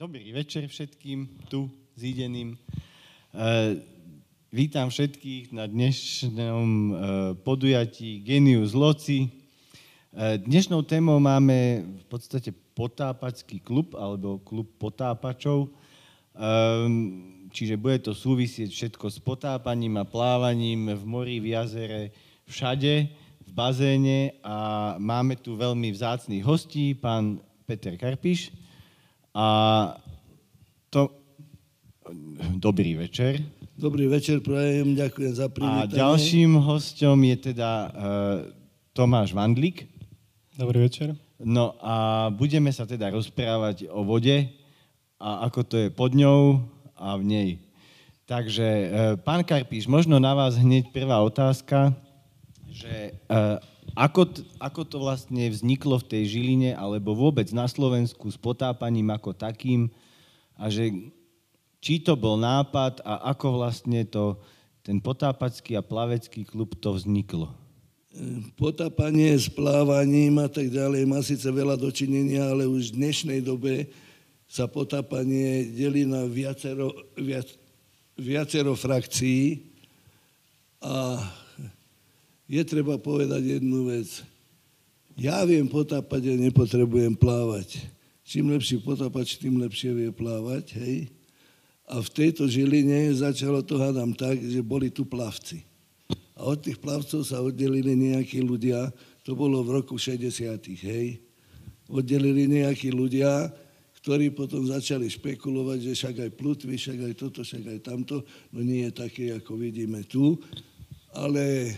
[0.00, 2.56] Dobrý večer všetkým tu zídeným.
[2.56, 2.58] E,
[4.48, 6.92] vítam všetkých na dnešnom e,
[7.44, 9.28] podujatí Genius Loci.
[9.28, 15.68] E, dnešnou témou máme v podstate potápačský klub alebo klub potápačov.
[17.52, 22.08] Čiže bude to súvisieť všetko s potápaním a plávaním v mori, v jazere,
[22.48, 23.04] všade,
[23.44, 27.36] v bazéne a máme tu veľmi vzácných hostí, pán
[27.68, 28.48] Peter Karpiš,
[29.34, 29.46] a
[30.90, 31.10] to...
[32.58, 33.38] Dobrý večer.
[33.80, 35.96] Dobrý večer, prajem, ďakujem za A privítanie.
[35.96, 37.90] ďalším hostom je teda uh,
[38.92, 39.88] Tomáš Vandlik.
[40.52, 41.16] Dobrý večer.
[41.40, 44.52] No a budeme sa teda rozprávať o vode
[45.16, 46.60] a ako to je pod ňou
[46.92, 47.50] a v nej.
[48.28, 51.96] Takže, uh, pán Karpíš, možno na vás hneď prvá otázka,
[52.68, 53.56] že uh,
[53.94, 59.10] ako, t- ako to vlastne vzniklo v tej Žiline, alebo vôbec na Slovensku s potápaním
[59.10, 59.90] ako takým,
[60.60, 60.92] a že
[61.80, 64.36] či to bol nápad a ako vlastne to,
[64.84, 67.48] ten potápacký a plavecký klub to vzniklo?
[68.58, 73.88] Potápanie s plávaním a tak ďalej má síce veľa dočinenia, ale už v dnešnej dobe
[74.50, 77.46] sa potápanie delí na viacero, viac,
[78.18, 79.62] viacero frakcií
[80.82, 81.22] a
[82.50, 84.26] je treba povedať jednu vec.
[85.14, 87.78] Ja viem potápať a nepotrebujem plávať.
[88.26, 91.06] Čím lepší potápač, tým lepšie vie plávať, hej?
[91.86, 95.62] A v tejto žiline začalo to, hádam, tak, že boli tu plavci.
[96.34, 98.90] A od tých plavcov sa oddelili nejakí ľudia,
[99.22, 100.30] to bolo v roku 60
[100.82, 101.22] hej?
[101.90, 103.50] Oddelili nejakí ľudia,
[104.02, 108.58] ktorí potom začali špekulovať, že však aj plutvy, však aj toto, však aj tamto, no
[108.62, 110.38] nie je také, ako vidíme tu,
[111.12, 111.74] ale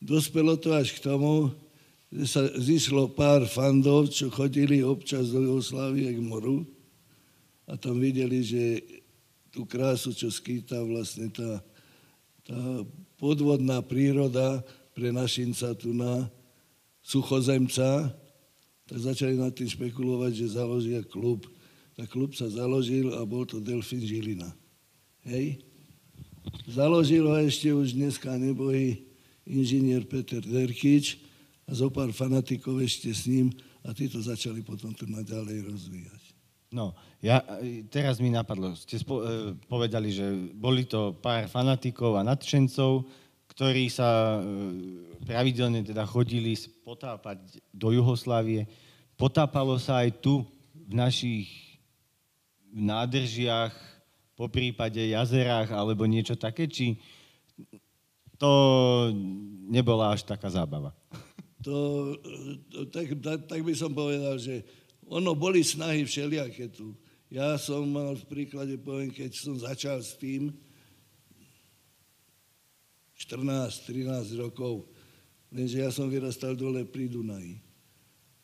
[0.00, 1.50] Dospelo to až k tomu,
[2.12, 6.62] že sa zišlo pár fandov, čo chodili občas do Jugoslávie k moru
[7.66, 8.84] a tam videli, že
[9.50, 11.64] tú krásu, čo skýta vlastne tá,
[12.46, 12.60] tá
[13.16, 14.62] podvodná príroda
[14.92, 16.28] pre našinca tu na
[17.00, 18.12] suchozemca,
[18.86, 21.48] tak začali nad tým špekulovať, že založia klub.
[21.96, 24.52] Tak klub sa založil a bol to Delfín Žilina.
[25.26, 25.64] Hej?
[26.70, 29.05] Založil ho ešte už dneska nebojí
[29.46, 31.22] inžinier Peter Derkič
[31.66, 33.54] a zo pár fanatikov ešte s ním
[33.86, 36.22] a títo začali potom to naďalej rozvíjať.
[36.74, 37.40] No, ja,
[37.88, 43.06] teraz mi napadlo, ste spo, e, povedali, že boli to pár fanatikov a nadšencov,
[43.54, 44.38] ktorí sa e,
[45.22, 48.66] pravidelne teda chodili potápať do Juhoslávie.
[49.14, 50.42] Potápalo sa aj tu
[50.74, 51.48] v našich
[52.74, 53.96] nádržiach,
[54.36, 57.00] po prípade jazerách alebo niečo také, či
[58.36, 58.50] to
[59.68, 60.92] nebola až taká zábava.
[61.66, 62.14] To,
[62.94, 64.62] tak, tak, tak by som povedal, že
[65.10, 66.94] ono boli snahy všelijaké tu.
[67.26, 70.54] Ja som mal v príklade, poviem, keď som začal s tým
[73.18, 74.86] 14-13 rokov,
[75.50, 77.58] lenže ja som vyrastal dole pri Dunaji.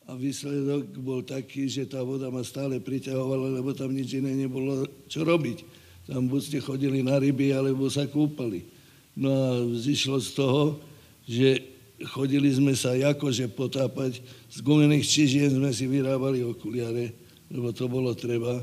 [0.03, 4.83] A výsledok bol taký, že tá voda ma stále priťahovala, lebo tam nič iné nebolo
[5.07, 5.63] čo robiť.
[6.11, 8.67] Tam buď ste chodili na ryby, alebo sa kúpali.
[9.13, 10.81] No a zišlo z toho,
[11.29, 11.61] že
[12.09, 14.19] chodili sme sa akože potápať,
[14.49, 17.13] z gumených čižien sme si vyrábali okuliare,
[17.53, 18.59] lebo to bolo treba,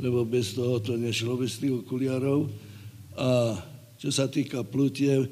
[0.00, 2.48] lebo bez toho to nešlo, bez tých okuliarov.
[3.20, 3.60] A
[4.00, 5.28] čo sa týka plutie,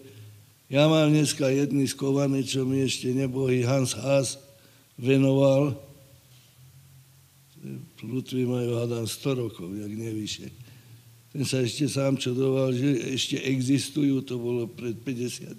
[0.68, 4.36] ja mám dneska jedný skovaný, čo mi ešte nebohý Hans Haas
[5.00, 5.72] venoval.
[7.96, 10.67] Plutvy majú, hádam, 100 rokov, jak nevyššie ten
[11.44, 15.54] sa ešte sám čudoval, že ešte existujú, to bolo pred 50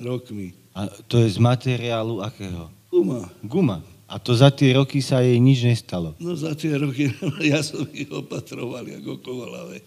[0.00, 0.52] rokmi.
[0.74, 2.72] A to je z materiálu akého?
[2.90, 3.30] Guma.
[3.44, 3.78] Guma.
[4.10, 6.18] A to za tie roky sa jej nič nestalo?
[6.18, 7.14] No za tie roky,
[7.52, 9.86] ja som ich opatroval ako kovalave.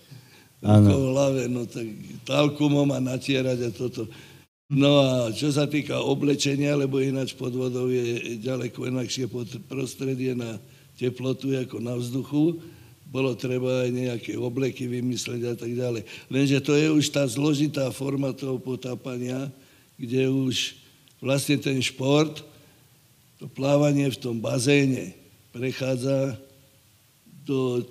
[0.64, 1.84] Kovalave, no tak
[2.24, 4.08] talkumom a natierať a toto.
[4.72, 9.28] No a čo sa týka oblečenia, lebo ináč pod vodou je ďaleko inakšie
[9.68, 10.56] prostredie na
[10.96, 12.64] teplotu ako na vzduchu,
[13.14, 16.02] bolo treba aj nejaké obleky vymysleť a tak ďalej.
[16.34, 19.54] Lenže to je už tá zložitá forma toho potápania,
[20.02, 20.74] kde už
[21.22, 22.42] vlastne ten šport,
[23.38, 25.14] to plávanie v tom bazéne
[25.54, 26.42] prechádza
[27.46, 27.86] do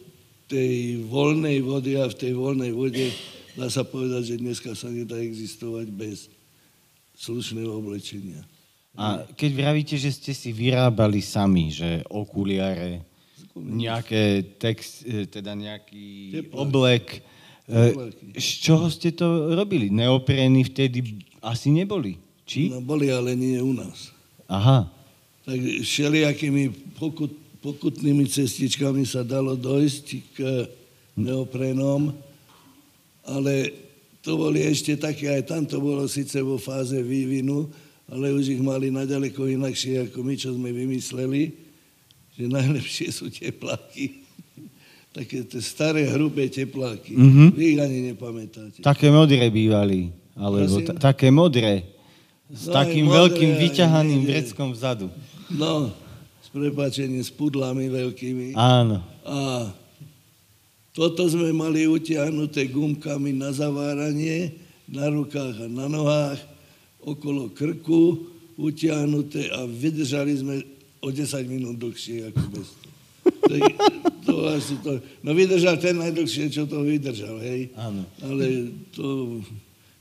[0.51, 3.15] tej voľnej vody a v tej voľnej vode
[3.55, 6.27] dá sa povedať, že dneska sa nedá existovať bez
[7.15, 8.43] slušného oblečenia.
[8.99, 13.12] A keď vravíte, že ste si vyrábali sami, že okuliare,
[13.57, 16.07] nejaké text, e, teda nejaký
[16.49, 16.57] Tepláky.
[16.57, 17.07] oblek.
[17.69, 18.25] Tepláky.
[18.37, 19.93] Z čoho ste to robili?
[19.93, 22.17] Neoprény vtedy asi neboli,
[22.49, 22.73] či?
[22.73, 24.15] No boli, ale nie u nás.
[24.49, 24.89] Aha.
[25.43, 26.95] Tak všelijakými
[27.63, 30.39] pokutnými cestičkami sa dalo dojsť k
[31.19, 32.15] neoprénom,
[33.27, 33.75] ale
[34.23, 37.67] to boli ešte také, aj tam to bolo síce vo fáze vývinu,
[38.07, 41.62] ale už ich mali naďaleko inakšie ako my, čo sme vymysleli,
[42.37, 44.25] že najlepšie sú tepláky.
[45.17, 47.13] Také tie staré, hrubé tepláky.
[47.13, 47.49] Mm-hmm.
[47.53, 48.81] Vy ich ani nepamätáte.
[48.81, 50.09] Také modré bývali.
[50.33, 51.85] Alebo t- také modré.
[52.49, 55.13] S no, takým modré, veľkým vyťahaným vreckom vzadu.
[55.53, 55.93] No,
[56.41, 58.57] s prepáčením, s pudlami veľkými.
[58.57, 59.05] Áno.
[59.29, 59.69] A
[60.97, 64.57] toto sme mali utiahnuté gumkami na zaváranie,
[64.89, 66.41] na rukách a na nohách,
[67.01, 70.57] okolo krku utiahnuté a vydržali sme
[71.03, 72.69] o 10 minút dlhšie ako bez
[73.23, 73.55] to,
[74.27, 77.71] to, asi to, no vydržal ten najdlhšie, čo to vydržal, hej.
[77.79, 78.03] Áno.
[78.23, 79.39] Ale to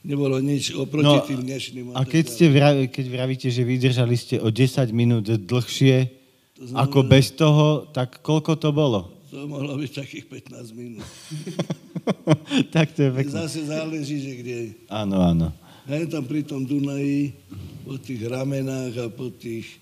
[0.01, 1.85] nebolo nič oproti no, tým dnešným.
[1.93, 6.09] A keď, ste vraví, keď vravíte, že vydržali ste o 10 minút dlhšie
[6.57, 9.09] to znamená, ako bez toho, tak koľko to bolo?
[9.29, 11.07] To mohlo byť takých 15 minút.
[12.75, 13.31] tak to je pekné.
[13.47, 14.57] Zase záleží, že kde.
[14.91, 15.47] Áno, áno.
[15.89, 17.33] Hej, tam pri tom Dunaji,
[17.81, 19.81] po tých ramenách a po tých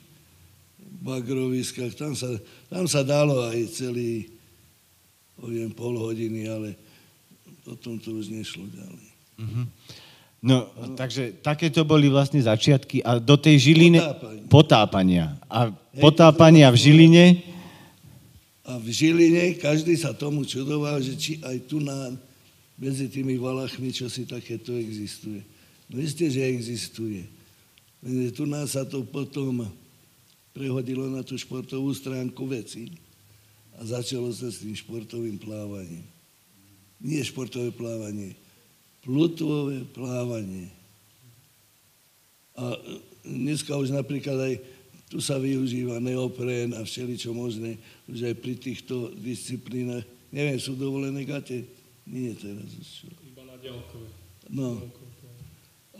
[0.99, 2.27] bagroviskách, tam sa,
[2.67, 4.27] tam sa dalo aj celý,
[5.39, 6.75] poviem, pol hodiny, ale
[7.63, 9.07] potom to už nešlo ďalej.
[9.39, 9.65] Mm-hmm.
[10.39, 13.99] No, no, takže takéto boli vlastne začiatky a do tej Žiline...
[13.99, 14.47] Potápania.
[14.47, 15.25] potápania.
[15.51, 17.25] A Hej, potápania v Žiline...
[18.63, 22.15] A v Žiline každý sa tomu čudoval, že či aj tu na,
[22.79, 25.43] medzi tými Valachmi, čo si takéto existuje.
[25.91, 27.27] No isté, že existuje.
[28.31, 29.67] Tu nás sa to potom
[30.59, 32.91] prehodilo na tú športovú stránku veci
[33.79, 36.03] a začalo sa s tým športovým plávaním.
[36.99, 38.35] Nie športové plávanie,
[38.99, 40.67] plutvové plávanie.
[42.59, 42.75] A
[43.23, 44.53] dneska už napríklad aj
[45.07, 47.79] tu sa využíva neoprén a všeličo možné,
[48.11, 50.03] už aj pri týchto disciplínach.
[50.27, 51.63] Neviem, sú dovolené gate?
[52.03, 53.07] Nie teraz už.
[53.31, 54.07] Iba na ďalkové.
[54.51, 54.83] No.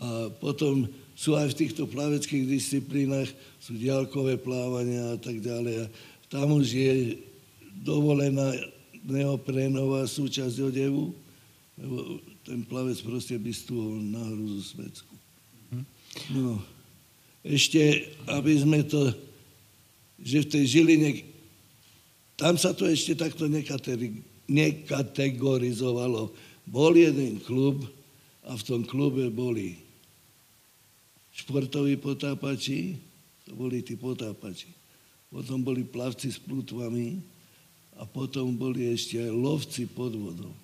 [0.04, 0.84] A potom
[1.20, 3.28] sú aj v týchto plaveckých disciplínach,
[3.60, 5.84] sú diálkové plávania a tak ďalej.
[5.84, 5.86] A
[6.32, 7.20] tam už je
[7.84, 8.56] dovolená
[9.04, 11.12] neoprénová súčasť odevu,
[11.76, 15.12] lebo ten plavec proste by stúhol na hruzu svecku.
[16.32, 16.56] No,
[17.44, 19.12] ešte, aby sme to,
[20.24, 21.20] že v tej Žiline,
[22.40, 23.44] tam sa to ešte takto
[24.48, 26.32] nekategorizovalo.
[26.64, 27.84] Bol jeden klub
[28.48, 29.89] a v tom klube boli
[31.34, 32.98] športoví potápači,
[33.46, 34.70] to boli tí potápači.
[35.30, 37.22] Potom boli plavci s plutvami
[37.98, 40.54] a potom boli ešte aj lovci pod vodou.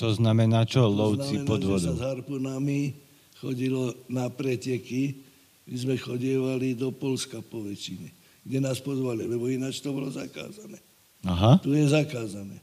[0.00, 1.92] To znamená čo, lovci pod vodou?
[1.92, 3.04] Sa s harpunami
[3.44, 5.20] chodilo na preteky.
[5.68, 8.08] My sme chodievali do Polska po väčšine,
[8.44, 10.80] kde nás pozvali, lebo ináč to bolo zakázané.
[11.24, 11.60] Aha.
[11.60, 12.60] Tu je zakázané.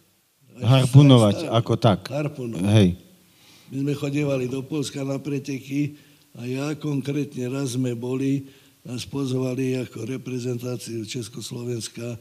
[0.62, 2.06] Aj Harpunovať, ako tak.
[2.09, 2.69] Harpunovať.
[2.77, 2.89] Hej.
[3.73, 5.97] My sme chodievali do Polska na preteky
[6.31, 8.48] a ja konkrétne raz sme boli,
[8.88, 12.19] nás pozvali ako reprezentáciu Československa e,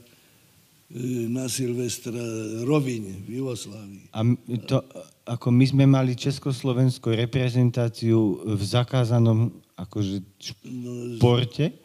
[1.31, 2.19] na Silvestra
[2.67, 4.11] Roviň v Jugoslávii.
[4.11, 4.21] A
[4.67, 4.83] to,
[5.31, 11.71] ako my sme mali československú reprezentáciu v zakázanom akože športe?
[11.71, 11.79] No,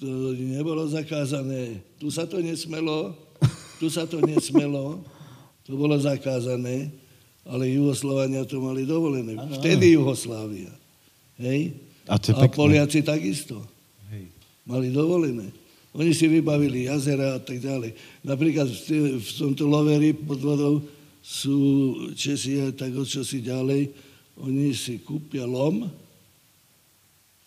[0.00, 1.84] to nebolo zakázané.
[2.00, 3.14] Tu sa to nesmelo,
[3.78, 5.04] tu sa to nesmelo,
[5.68, 6.90] to bolo zakázané,
[7.44, 9.36] ale Jugoslovania to mali dovolené.
[9.60, 10.83] Vtedy Jugoslávia.
[11.40, 11.74] Hej?
[12.06, 13.64] A, to a Poliaci takisto.
[14.12, 14.28] Hej.
[14.68, 15.48] Mali dovolené.
[15.94, 17.94] Oni si vybavili jazera a tak ďalej.
[18.26, 20.82] Napríklad v, v tomto loveri pod vodou
[21.22, 21.56] sú
[22.18, 23.94] Česi aj tak od si ďalej.
[24.42, 25.86] Oni si kúpia lom,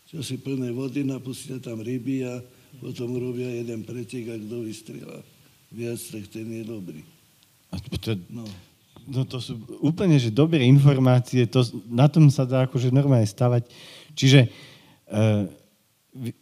[0.07, 2.39] čo si plné vody, napustia tam ryby a
[2.79, 5.19] potom robia jeden pretek a kto vystrieľa
[5.75, 7.03] viac, tak ten je dobrý.
[7.75, 8.47] A to, no.
[9.07, 13.63] No to sú úplne že dobré informácie, to, na tom sa dá akože normálne stavať.
[14.11, 14.49] Čiže e,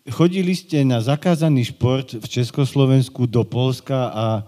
[0.10, 4.44] chodili ste na zakázaný šport v Československu do Polska a e,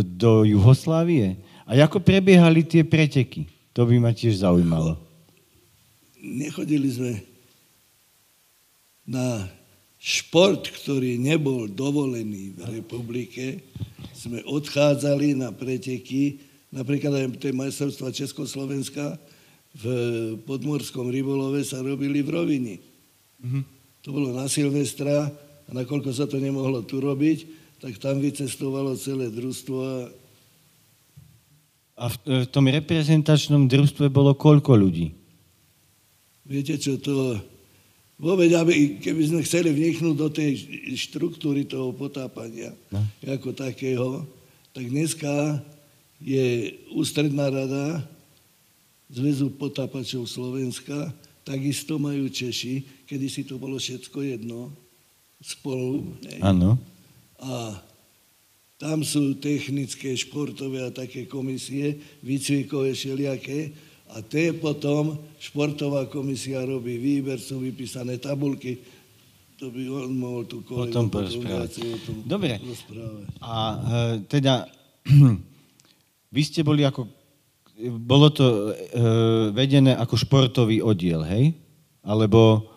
[0.00, 1.36] do Juhoslávie?
[1.68, 3.46] A ako prebiehali tie preteky?
[3.76, 4.96] To by ma tiež zaujímalo.
[6.20, 7.12] Nechodili sme
[9.04, 9.44] na
[10.00, 13.60] šport, ktorý nebol dovolený v republike.
[14.16, 19.20] Sme odchádzali na preteky Napríklad aj tie majstrovstvá Československa
[19.76, 19.84] v
[20.48, 22.76] podmorskom rybolove sa robili v rovini.
[23.44, 23.62] Mm-hmm.
[24.02, 25.28] To bolo na Silvestra
[25.68, 27.44] a nakoľko sa to nemohlo tu robiť,
[27.76, 29.78] tak tam vycestovalo celé družstvo.
[29.80, 29.94] A,
[32.00, 35.12] a v, v tom reprezentačnom družstve bolo koľko ľudí?
[36.48, 37.36] Viete čo, to
[38.16, 40.50] vôbec, aby, keby sme chceli vniknúť do tej
[40.98, 43.04] štruktúry toho potápania no.
[43.24, 44.24] ako takého,
[44.72, 45.60] tak dneska
[46.22, 48.06] je ústredná rada
[49.12, 51.12] Zväzu potápačov Slovenska,
[51.44, 54.72] takisto majú Češi, kedy si to bolo všetko jedno,
[55.36, 56.16] spolu.
[56.40, 56.80] Áno.
[57.36, 57.76] A
[58.80, 63.76] tam sú technické, športové a také komisie, výcvikové všelijaké.
[64.16, 68.80] A tie potom, športová komisia robí výber, sú vypísané tabulky,
[69.60, 71.06] to by on mohol tu kolegu potom,
[72.02, 72.58] tom Dobre.
[72.58, 73.26] rozprávať.
[73.44, 73.86] A e,
[74.26, 74.66] teda,
[76.32, 77.04] vy ste boli ako,
[78.00, 79.00] bolo to e,
[79.52, 81.52] vedené ako športový oddiel, hej?
[82.02, 82.72] Alebo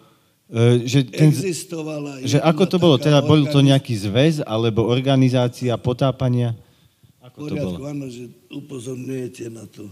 [0.46, 2.96] E, že, ten, Existovala že ako to bolo?
[3.02, 6.54] Teda bol to nejaký zväz alebo organizácia potápania?
[7.18, 7.78] Ako to bolo?
[7.90, 9.90] áno, že upozorňujete na to.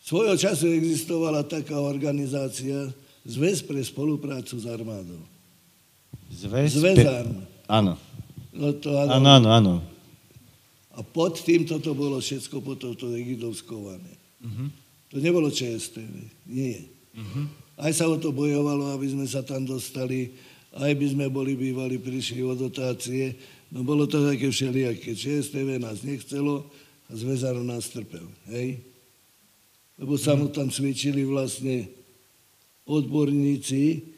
[0.00, 2.90] Svojho času existovala taká organizácia
[3.22, 5.22] Zväz pre spoluprácu s armádou.
[6.26, 6.74] Zväz?
[6.74, 7.46] Zväzárna.
[7.70, 7.94] Áno.
[8.50, 9.10] No to áno.
[9.14, 9.72] Áno, áno, áno.
[10.92, 14.12] A pod tým toto bolo všetko potom to egidovskované.
[14.44, 14.68] Uh-huh.
[15.12, 16.12] To nebolo ČSTV.
[16.44, 16.84] Nie.
[17.16, 17.48] Uh-huh.
[17.80, 20.36] Aj sa o to bojovalo, aby sme sa tam dostali,
[20.76, 23.36] aj by sme boli bývali, prišli o dotácie.
[23.72, 25.16] No bolo to také všelijaké.
[25.16, 26.68] ČSTV nás nechcelo
[27.08, 28.28] a Zväzar nás trpel.
[28.52, 28.84] Hej?
[29.96, 31.88] Lebo sa mu tam cvičili vlastne
[32.84, 34.12] odborníci,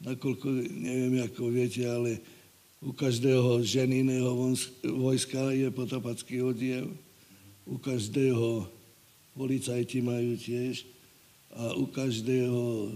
[0.00, 2.20] nakoľko, neviem, ako viete, ale
[2.84, 4.28] u každého ženinného
[4.84, 6.92] vojska je potopacký oddiel,
[7.64, 8.68] u každého
[9.32, 10.84] policajti majú tiež
[11.56, 12.92] a u každého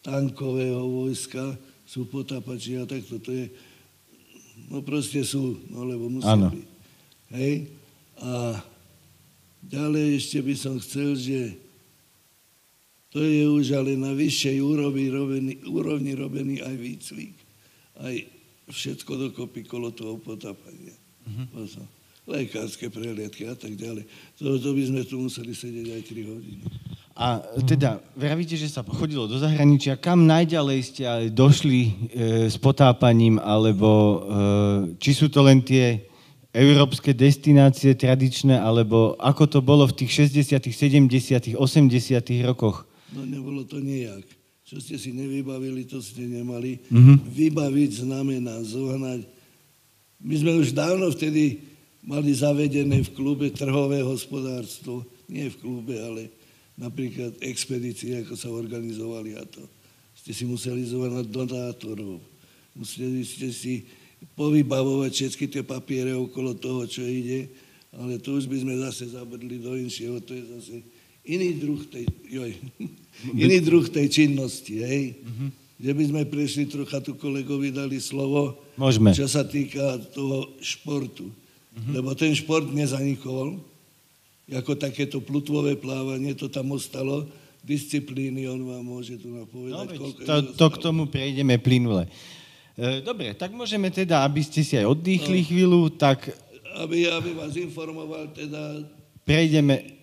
[0.00, 1.52] tankového vojska
[1.84, 3.20] sú potápači a takto.
[3.20, 3.52] To je,
[4.72, 6.66] no proste sú, no lebo musí byť.
[7.36, 7.54] Hej?
[8.16, 8.64] A
[9.60, 11.40] ďalej ešte by som chcel, že
[13.12, 17.36] to je už ale na vyššej úrovni robený, úrovni robený aj výcvik,
[18.00, 18.35] aj
[18.70, 20.94] všetko dokopy kolo toho potápania.
[21.26, 21.86] Uh-huh.
[22.26, 24.02] Lekárske prehliadky a tak ďalej.
[24.42, 26.64] To, to by sme tu museli sedieť aj 3 hodiny.
[27.16, 29.96] A teda, vravíte, že sa chodilo do zahraničia.
[29.96, 31.90] Kam najďalej ste došli e,
[32.52, 34.16] s potápaním, alebo e,
[35.00, 36.04] či sú to len tie
[36.52, 41.56] európske destinácie tradičné, alebo ako to bolo v tých 60., 70., 80.
[42.44, 42.84] rokoch?
[43.16, 44.35] No nebolo to nejak.
[44.66, 46.82] Čo ste si nevybavili, to ste nemali.
[46.90, 47.16] Mm-hmm.
[47.30, 49.22] Vybaviť znamená zohnať.
[50.18, 51.62] My sme už dávno vtedy
[52.02, 55.06] mali zavedené v klube trhové hospodárstvo.
[55.30, 56.34] Nie v klube, ale
[56.74, 59.62] napríklad expedície, ako sa organizovali a to.
[60.18, 62.18] Ste si museli zvolať donátorov.
[62.74, 63.86] Museli ste si
[64.34, 67.46] povybavovať všetky tie papiere okolo toho, čo ide,
[67.94, 70.76] ale tu už by sme zase zabrdli do inšieho, to je zase
[71.26, 72.52] iný druh tej, joj,
[73.44, 75.02] iný druh tej činnosti, hej?
[75.18, 75.50] Mm-hmm.
[75.76, 79.12] Že by sme prešli trocha, tu kolegovi dali slovo, Môžeme.
[79.12, 81.28] čo sa týka toho športu.
[81.28, 81.92] Mm-hmm.
[81.92, 83.60] Lebo ten šport nezanikol,
[84.48, 87.28] ako takéto plutvové plávanie, to tam ostalo,
[87.66, 89.98] disciplíny, on vám môže tu napovedať.
[89.98, 92.06] No, to, to k tomu prejdeme plynule.
[92.78, 96.30] E, dobre, tak môžeme teda, aby ste si aj oddychli no, chvíľu, tak...
[96.78, 98.86] Aby, aby vás informoval, teda...
[99.26, 99.95] Prejdeme...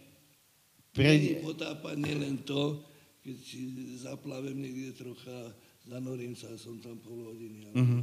[0.94, 1.42] Prejde...
[1.42, 2.86] potápanie len to,
[3.26, 3.60] keď si
[3.98, 5.52] zaplavem niekde trocha,
[5.90, 7.74] zanorím sa, som tam pol hodiny.
[7.74, 8.02] Uh-huh.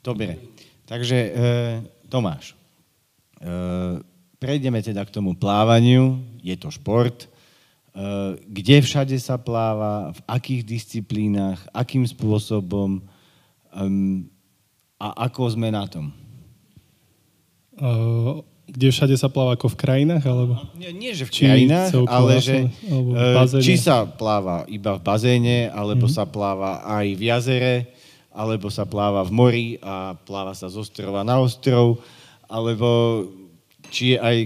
[0.00, 0.40] Dobre,
[0.88, 1.32] takže e,
[2.08, 2.56] Tomáš,
[3.36, 4.00] e,
[4.40, 7.28] Prejdeme teda k tomu plávaniu, je to šport.
[7.28, 7.28] E,
[8.40, 13.04] kde všade sa pláva, v akých disciplínach, akým spôsobom
[14.96, 16.08] a ako sme na tom?
[17.76, 17.92] E,
[18.70, 20.22] kde všade sa pláva, ako v krajinách?
[20.22, 20.54] Alebo...
[20.78, 26.06] Nie, nie že v krajinách, ale že e, či sa pláva iba v bazéne, alebo
[26.06, 26.22] mm-hmm.
[26.22, 27.74] sa pláva aj v jazere,
[28.30, 31.98] alebo sa pláva v mori a pláva sa z ostrova na ostrov,
[32.46, 33.26] alebo
[33.90, 34.36] či je aj,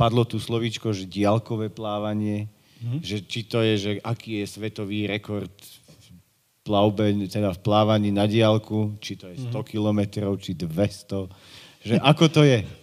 [0.00, 2.48] padlo tu slovíčko, že diálkové plávanie,
[2.80, 3.00] mm-hmm.
[3.04, 6.08] že či to je, že aký je svetový rekord v
[6.64, 9.68] plavbe, teda v plávaní na diálku, či to je 100 mm-hmm.
[9.68, 12.81] kilometrov, či 200, že ako to je.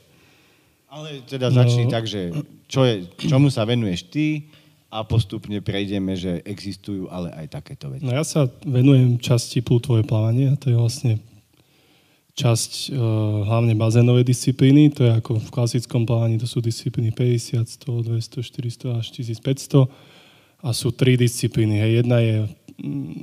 [0.90, 1.92] Ale teda začni no.
[1.94, 2.34] tak, že
[2.66, 4.50] čo je, čomu sa venuješ ty
[4.90, 8.10] a postupne prejdeme, že existujú ale aj takéto veci.
[8.10, 11.14] No ja sa venujem časti plutvové plávanie a to je vlastne
[12.34, 12.98] časť uh,
[13.46, 18.96] hlavne bazénovej disciplíny, to je ako v klasickom plávaní, to sú disciplíny 50, 100, 200,
[18.96, 19.06] 400 až
[19.46, 19.86] 1500
[20.64, 21.84] a sú tri disciplíny.
[21.84, 21.92] Hej.
[22.02, 22.36] Jedna je
[22.82, 23.14] mm,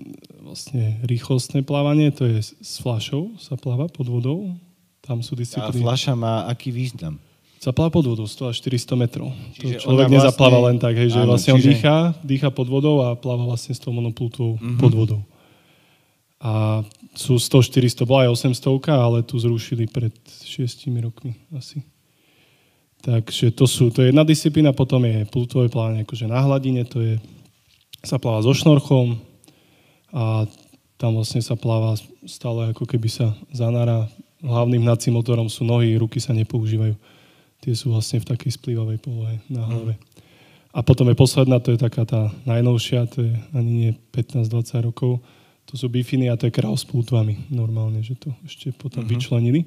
[0.44, 4.54] vlastne rýchlostné plávanie, to je s flašou, sa pláva pod vodou.
[5.00, 5.82] Tam sú disciplíny.
[5.82, 7.16] A flaša má aký význam?
[7.56, 9.32] Zapláva pod vodou 100 až 400 metrov.
[9.56, 12.48] Čiže to človek vlastne- nezapláva len tak, hej, že Áno, vlastne on čiže- dýcha, dýcha
[12.52, 14.78] pod vodou a pláva vlastne s tou monoplutvou Mhm.
[14.78, 15.20] pod vodou.
[16.38, 16.84] A
[17.16, 20.12] sú 100, 400, bola aj 800, ale tu zrušili pred
[20.44, 21.80] 6 rokmi asi.
[23.00, 26.98] Takže to, sú, to je jedna disciplína, potom je plutové plávanie akože na hladine, to
[26.98, 27.14] je,
[28.02, 29.16] sa pláva so šnorchom
[30.12, 30.44] a
[30.96, 31.94] tam vlastne sa pláva
[32.26, 34.10] stále ako keby sa zanára.
[34.40, 36.94] Hlavným hnacím motorom sú nohy, ruky sa nepoužívajú.
[37.66, 39.98] Tie sú vlastne v takej splývavej polohe na hlave.
[40.70, 45.18] A potom je posledná, to je taká tá najnovšia, to je ani nie 15-20 rokov.
[45.66, 49.18] To sú bifiny a to je král s plútvami normálne, že to ešte potom uh-huh.
[49.18, 49.66] vyčlenili.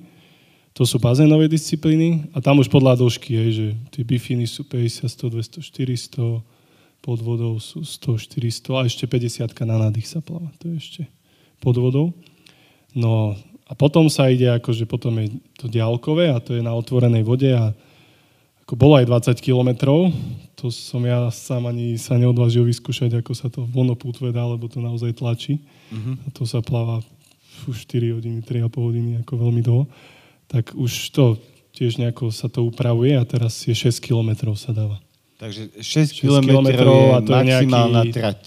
[0.80, 5.12] To sú bazénové disciplíny a tam už podľa dĺžky je, že tie bifiny sú 50,
[5.12, 10.48] 100, 200, 400, pod vodou sú 100, 400 a ešte 50 na nádych sa pláva.
[10.64, 11.02] To je ešte
[11.60, 12.16] pod vodou.
[12.96, 13.36] No
[13.68, 17.52] a potom sa ide, akože potom je to diálkové a to je na otvorenej vode
[17.52, 17.76] a
[18.70, 20.14] ako bolo aj 20 kilometrov,
[20.54, 24.78] to som ja sám ani sa neodvážil vyskúšať, ako sa to vonopútve dá, lebo to
[24.78, 25.58] naozaj tlačí.
[25.90, 26.14] Uh-huh.
[26.14, 27.02] A to sa pláva
[27.66, 29.90] už 4 hodiny, 3,5 hodiny, ako veľmi dlho.
[30.54, 31.42] Tak už to
[31.74, 35.02] tiež nejako sa to upravuje a teraz je 6 kilometrov sa dáva.
[35.42, 38.42] Takže 6 6 km kilometrov a to je maximálna nejaký- trať.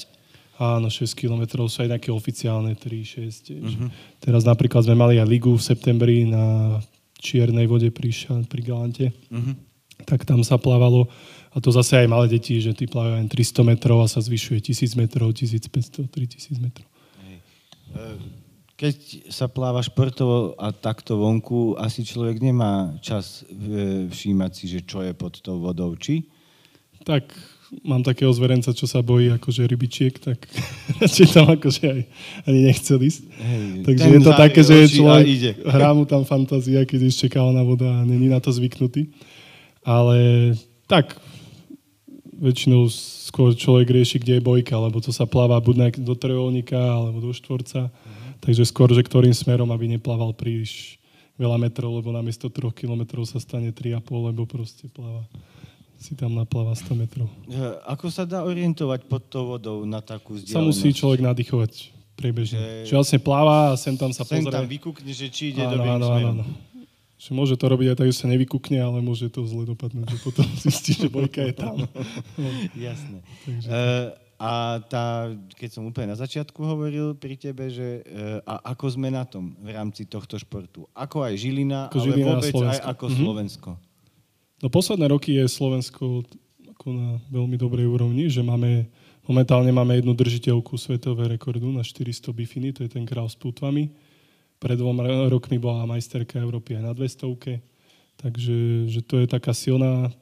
[0.63, 3.59] Áno, 6 kilometrov sú aj také oficiálne 3, 6.
[3.59, 3.91] Uh-huh.
[4.23, 6.79] Teraz napríklad sme mali aj ligu v septembri na
[7.19, 8.15] Čiernej vode pri,
[8.47, 9.11] pri Galante.
[9.27, 9.72] Mhm.
[10.07, 11.09] Tak tam sa plávalo
[11.53, 14.73] a to zase aj malé deti, že tí plávajú len 300 metrov a sa zvyšuje
[14.73, 16.89] 1000 metrov, 1500, 3000 metrov.
[18.81, 24.81] Keď sa pláva športovo a takto vonku, asi človek nemá čas e, všímať si, že
[24.83, 26.27] čo je pod tou vodou, či?
[27.07, 27.31] Tak
[27.85, 30.49] mám takého zverenca, čo sa bojí akože rybičiek, tak
[31.05, 32.01] radšej tam akože aj
[32.49, 33.23] ani nechcel ísť.
[33.29, 35.53] Hej, Takže je to také, že a človek ide.
[35.63, 39.13] hrá mu tam fantázia, keď ešte kalná voda a není na to zvyknutý.
[39.83, 40.53] Ale
[40.87, 41.19] tak,
[42.33, 47.23] väčšinou skôr človek rieši, kde je bojka, lebo to sa pláva buď do trojolníka alebo
[47.23, 47.91] do štvorca.
[48.43, 50.99] Takže skôr, že ktorým smerom, aby neplával príliš
[51.39, 54.03] veľa metrov, lebo namiesto 3 kilometrov sa stane 3,5,
[54.35, 55.23] lebo proste pláva
[56.03, 57.31] si tam napláva 100 metrov.
[57.87, 60.59] Ako sa dá orientovať pod tou vodou na takú vzdialenosť?
[60.59, 62.59] Sa musí človek nadýchovať priebežne.
[62.59, 64.51] Že- Že vlastne pláva a sem tam sa Sem pozrie.
[64.51, 66.45] tam vykúkne, že či ide áno, dobrým áno, áno, áno.
[67.23, 70.19] Že môže to robiť aj tak, že sa nevykúkne, ale môže to zle dopadnúť, že
[70.19, 71.87] potom zistí, že bojka je tam.
[72.75, 73.23] Jasné.
[73.47, 73.79] E,
[74.43, 79.15] a tá, keď som úplne na začiatku hovoril pri tebe, že e, a ako sme
[79.15, 80.91] na tom v rámci tohto športu?
[80.99, 83.17] Ako aj Žilina, Ako ale Žilina vôbec aj ako Mhm.
[83.23, 83.71] Slovensko.
[84.59, 86.27] No posledné roky je Slovensko
[86.75, 88.91] ako na veľmi dobrej úrovni, že máme,
[89.23, 93.95] momentálne máme jednu držiteľku svetového rekordu na 400 bifiny, to je ten král s plutvami.
[94.63, 97.59] Pred dvoma rokmi bola majsterka Európy aj na 200
[98.15, 98.55] takže
[98.87, 100.15] že to je taká silná,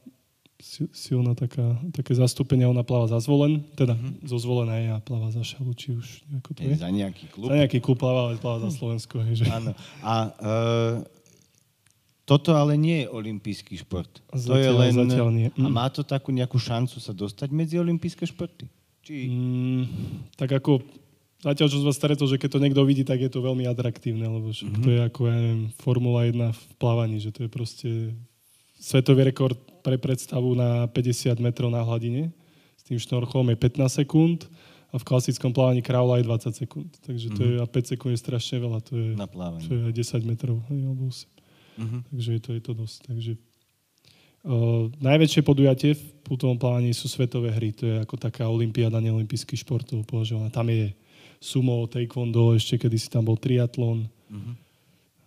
[0.57, 2.65] si- silná taká, také zastúpenie.
[2.65, 4.25] Ona pláva za zvolen, teda mm-hmm.
[4.25, 6.07] zo zvolená je a pláva za šalu, či už
[6.41, 6.81] ako to je.
[6.81, 7.53] Za nejaký klub.
[7.53, 9.21] Za nejaký klub pláva, ale pláva za Slovensko.
[9.21, 9.53] Hej, že...
[9.53, 9.77] Áno.
[10.01, 10.55] A e,
[12.25, 14.09] toto ale nie je olimpijský šport.
[14.33, 14.93] to je Zatiaľ- len...
[14.97, 15.49] zatiaľ nie.
[15.51, 15.73] A Mm.
[15.75, 18.65] má to takú nejakú šancu sa dostať medzi olimpijské športy?
[19.05, 19.29] Či...
[19.29, 19.85] Mm,
[20.39, 20.81] tak ako
[21.41, 24.25] zatiaľ, čo som vás stretol, že keď to niekto vidí, tak je to veľmi atraktívne,
[24.29, 24.85] lebo mm-hmm.
[24.85, 27.89] to je ako, ja neviem, Formula 1 v plávaní, že to je proste
[28.81, 32.33] svetový rekord pre predstavu na 50 metrov na hladine.
[32.77, 34.49] S tým šnorchom je 15 sekúnd
[34.91, 36.91] a v klasickom plávaní kráľa je 20 sekúnd.
[37.05, 39.65] Takže to je, a 5 sekúnd je strašne veľa, to je, Na plávanie.
[39.69, 41.29] to je aj 10 metrov, hej, alebo 8.
[41.81, 41.99] Mhm.
[42.13, 43.01] Takže je to, je to dosť.
[43.09, 43.33] Takže
[44.41, 47.77] Uh, najväčšie podujatie v plutovom plávaní sú svetové hry.
[47.77, 50.49] To je ako taká olimpiáda neolimpijských športov považovaná.
[50.49, 50.97] Tam je
[51.41, 54.53] sumo, taekwondo, ešte kedy si tam bol triatlon Mhm.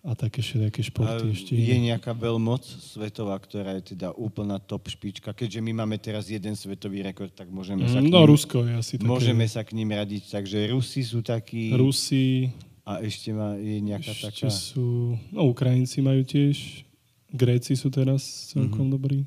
[0.03, 1.53] a také všelijaké A športy ešte.
[1.57, 5.33] je nejaká veľmoc svetová, ktorá je teda úplná top špička.
[5.33, 8.57] Keďže my máme teraz jeden svetový rekord, tak môžeme sa k Mm, ním, no, Rusko
[8.63, 9.09] je asi také.
[9.09, 10.23] môžeme sa k ním radiť.
[10.29, 12.51] Takže Rusi sú takí Rusi,
[12.83, 14.51] a ešte má, je nejaká taká...
[14.51, 15.15] ešte sú...
[15.31, 16.83] No, Ukrajinci majú tiež.
[17.31, 18.93] Gréci sú teraz celkom mm-hmm.
[18.93, 19.19] dobrí.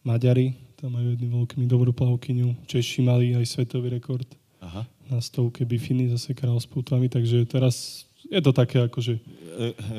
[0.00, 2.64] Maďari, tam majú jednu veľkými dobrú plavkyňu.
[2.64, 4.24] Češi mali aj svetový rekord.
[4.60, 4.84] Aha.
[5.08, 9.18] na stovke bifiny, zase král s putvami, takže teraz je to také akože...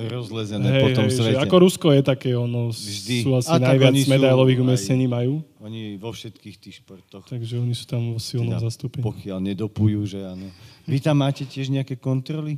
[0.10, 1.38] Rozlezené po tom že svete.
[1.38, 3.18] ako Rusko je také, ono Vždy.
[3.22, 7.28] sú asi A najviac sú medailových umiestnení majú, Oni vo všetkých tých športoch.
[7.28, 9.04] takže oni sú tam vo silnom Teda, zastúpení.
[9.04, 10.48] Pokiaľ nedopujú, že áno.
[10.88, 12.58] Vy tam máte tiež nejaké kontroly?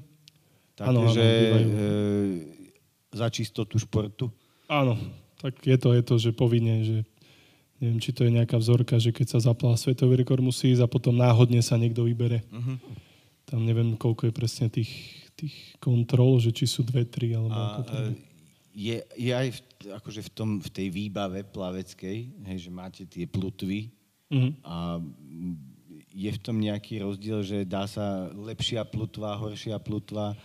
[0.74, 1.66] Také, Áno, áno, že e,
[3.14, 4.30] za čistotu športu?
[4.66, 4.96] Áno,
[5.38, 6.98] tak je to, je to, že povinne, že
[7.84, 10.90] neviem, či to je nejaká vzorka, že keď sa zaplá svetový rekord, musí ísť a
[10.90, 12.40] potom náhodne sa niekto vybere.
[12.48, 12.80] Uh-huh.
[13.44, 14.92] Tam neviem, koľko je presne tých,
[15.36, 18.08] tých kontrol, že či sú dve, tri, alebo ako A to je.
[18.08, 18.16] e,
[18.74, 19.60] je, je aj v,
[20.00, 22.18] akože v, tom, v tej výbave plaveckej,
[22.48, 23.92] hej, že máte tie plutvy
[24.34, 24.50] Mhm.
[24.66, 24.98] a
[26.14, 30.38] je v tom nejaký rozdiel, že dá sa lepšia plutva, horšia plutva,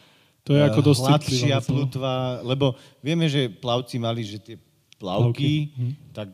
[0.45, 1.65] To je ako eh, dosť hladšia no.
[1.65, 2.67] plutva, lebo
[3.05, 5.93] vieme, že plavci mali, že tie plavky, Plavky, mhm.
[6.13, 6.29] tak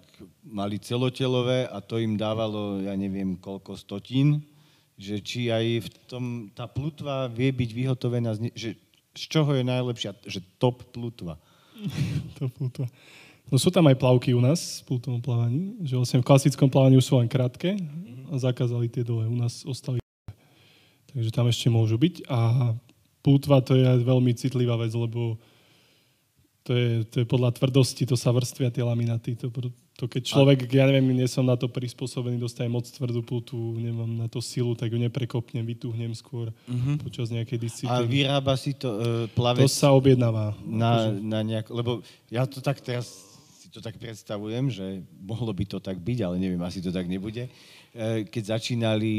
[0.54, 4.46] mali celotelové a to im dávalo, ja neviem, koľko stotín,
[4.94, 8.78] že či aj v tom, tá plutva vie byť vyhotovená, z, ne- že
[9.18, 11.34] z čoho je najlepšia, že top plutva.
[12.38, 12.86] To plutva.
[13.50, 16.96] No sú tam aj plavky u nás v plutovom plávaní, že vlastne v klasickom plávaní
[16.96, 17.76] už sú len krátke
[18.30, 19.28] a zakázali tie dole.
[19.28, 20.00] U nás ostali
[21.14, 22.26] Takže tam ešte môžu byť.
[22.26, 22.74] A
[23.22, 25.38] plutva to je veľmi citlivá vec, lebo
[26.66, 29.38] to je, to je podľa tvrdosti, to sa vrstvia tie laminaty.
[29.38, 29.46] To,
[29.94, 34.10] to keď človek, ja neviem, nie som na to prispôsobený, dostane moc tvrdú plutu, nemám
[34.10, 36.50] na to silu, tak ju neprekopnem, vytuhnem skôr
[36.98, 38.06] počas nejakej A disciplíny.
[38.10, 40.58] vyrába si to To plavec sa objednáva.
[40.60, 43.06] na, na nejak, lebo ja to tak teraz
[43.54, 44.84] si to tak predstavujem, že
[45.16, 47.46] mohlo by to tak byť, ale neviem, asi to tak nebude.
[47.90, 49.14] E, Keď začínali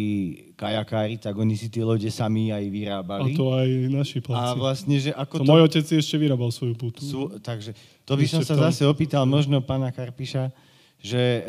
[0.54, 3.32] kajakári, tak oni si tie lode sami aj A vyrábali.
[3.34, 4.60] to aj naši A plavci.
[4.60, 5.50] vlastne, že ako To to...
[5.50, 7.00] môj otec ešte vyrábal svoju putu.
[7.00, 7.72] Sú, takže
[8.04, 10.52] to by som sa zase opýtal možno pána Karpiša,
[11.06, 11.42] že e,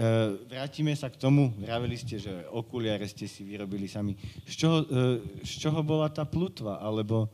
[0.52, 4.12] vrátime sa k tomu, vraveli ste, že okuliare ste si vyrobili sami.
[4.44, 4.86] Z čoho, e,
[5.40, 6.76] z čoho bola tá plutva?
[6.76, 7.32] Alebo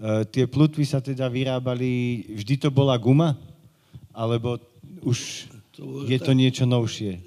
[0.00, 3.36] e, tie plutvy sa teda vyrábali, vždy to bola guma?
[4.16, 4.56] Alebo
[5.04, 5.44] už
[5.76, 7.20] To je to tak- niečo novšie?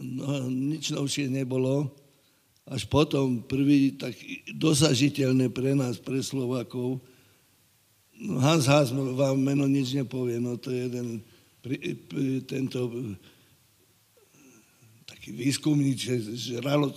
[0.00, 1.92] No, nič novšie nebolo.
[2.64, 4.16] Až potom prvý tak
[4.56, 6.96] dosažiteľné pre nás, pre Slovakov,
[8.16, 11.20] no Hans Haas vám meno nič nepovie, no to je jeden
[11.62, 11.76] pri,
[12.08, 12.88] pri, tento
[15.22, 16.18] taký výskumník, že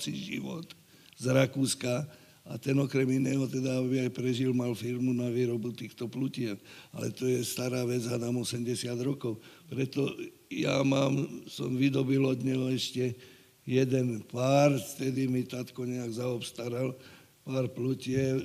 [0.10, 0.66] život
[1.14, 2.10] z Rakúska
[2.42, 6.58] a ten okrem iného teda, aby aj prežil, mal firmu na výrobu týchto plutiek.
[6.90, 8.66] Ale to je stará vec, hádam 80
[9.06, 9.38] rokov.
[9.70, 10.10] Preto
[10.50, 13.14] ja mám, som vydobil od neho ešte
[13.62, 16.98] jeden pár, vtedy mi tatko nejak zaobstaral,
[17.46, 18.42] pár plutie,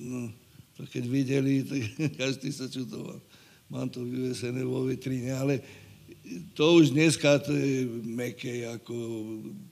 [0.00, 0.32] no,
[0.80, 1.84] to keď videli, tak
[2.24, 3.20] každý sa čudoval.
[3.68, 5.60] Mám to vyvesené vo vitrine, ale
[6.54, 8.94] to už dneska to je meké ako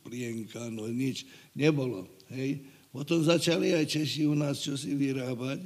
[0.05, 2.09] plienka, no nič nebolo.
[2.31, 2.64] Hej.
[2.90, 5.62] Potom začali aj Češi u nás čosi vyrábať.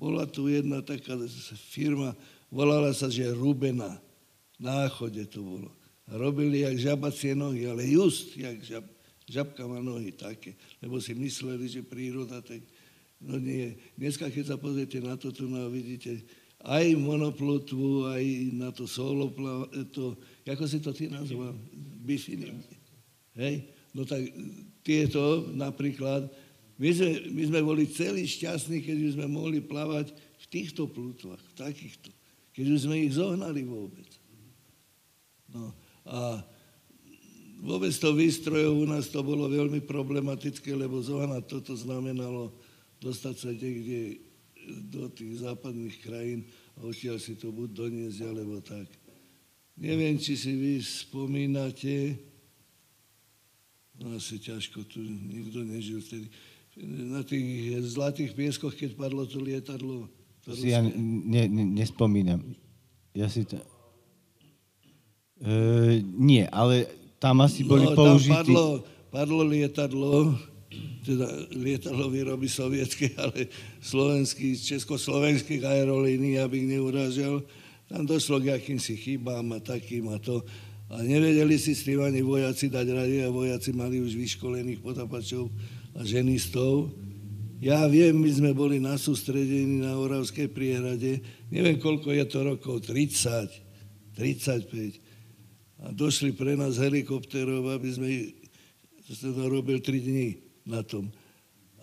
[0.00, 1.14] Bola tu jedna taká
[1.70, 2.16] firma,
[2.50, 4.00] volala sa, že Rubena.
[4.60, 5.70] Na chode to bolo.
[6.10, 8.84] A robili jak žabacie nohy, ale just, jak žab,
[9.30, 10.58] žabka má nohy také.
[10.82, 12.60] Lebo si mysleli, že príroda, tak
[13.22, 13.78] no nie.
[13.94, 16.24] Dneska, keď sa pozriete na to, tu no, vidíte
[16.60, 19.32] aj monoplotvu, aj na to solo,
[19.92, 20.12] to,
[20.44, 21.56] ako si to ty nazval?
[22.04, 22.52] Bifiny.
[23.36, 23.64] Hej?
[23.96, 24.28] No tak
[24.84, 26.28] tieto napríklad,
[26.76, 31.40] my sme, my sme boli celí šťastní, keď už sme mohli plávať v týchto plutvách,
[31.40, 32.08] v takýchto.
[32.52, 34.08] Keď už sme ich zohnali vôbec.
[35.48, 35.72] No
[36.08, 36.44] a
[37.60, 42.52] vôbec to výstrojov u nás to bolo veľmi problematické, lebo zohnať toto znamenalo
[43.00, 44.29] dostať sa niekde
[44.90, 46.46] do tých západných krajín
[46.78, 48.86] a odtiaľ si to buď doniesť, alebo tak.
[49.80, 52.20] Neviem, či si vy spomínate,
[53.96, 56.28] no asi ťažko, tu nikto nežil vtedy,
[57.10, 60.06] na tých zlatých pieskoch, keď padlo to lietadlo.
[60.48, 62.40] To si ja ne, ne, nespomínam.
[63.12, 63.58] Ja si to...
[65.40, 66.88] E, nie, ale
[67.20, 68.32] tam asi boli no, použití...
[68.32, 68.66] Tam padlo,
[69.12, 70.36] padlo lietadlo,
[71.02, 73.50] teda lietadlo výroby sovietské, ale
[73.82, 77.42] slovenský, československých aerolínií, abych neurážal.
[77.90, 80.46] Tam došlo k akýmsi chybám a takým a to.
[80.90, 85.50] A nevedeli si s tým ani vojaci dať rady a vojaci mali už vyškolených potapačov
[85.94, 86.90] a ženistov.
[87.58, 91.20] Ja viem, my sme boli na sústredení na Oravskej priehrade,
[91.52, 95.82] neviem koľko je to rokov, 30, 35.
[95.82, 98.26] A došli pre nás helikopterov, aby sme ich,
[99.18, 101.10] to robil 3 dní na tom.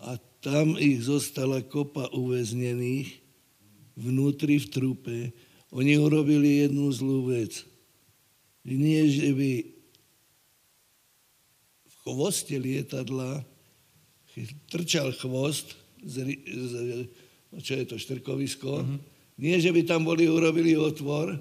[0.02, 3.20] A tam ich zostala kopa uväznených
[4.00, 5.18] vnútri v trupe.
[5.76, 7.68] Oni urobili jednu zlú vec.
[8.64, 9.52] Nie, že by
[11.88, 13.44] v chvoste lietadla
[14.70, 15.74] trčal chvost,
[16.06, 16.74] z, z,
[17.58, 18.86] čo je to, štrkovisko.
[18.86, 19.00] Mm-hmm.
[19.42, 21.34] Nie, že by tam boli, urobili otvor,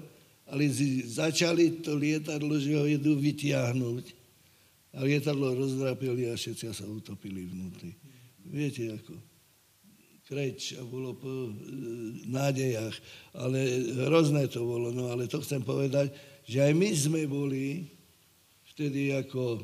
[0.49, 4.16] ale z, začali to lietadlo, že ho idú vytiahnuť.
[4.95, 7.91] A lietadlo rozdrapili a všetci sa utopili vnútri.
[8.47, 9.15] Viete ako?
[10.27, 11.51] Kreč a bolo po e,
[12.27, 12.95] nádejach.
[13.35, 13.59] Ale
[14.07, 14.91] hrozné to bolo.
[14.91, 16.11] No ale to chcem povedať,
[16.47, 17.87] že aj my sme boli
[18.75, 19.63] vtedy ako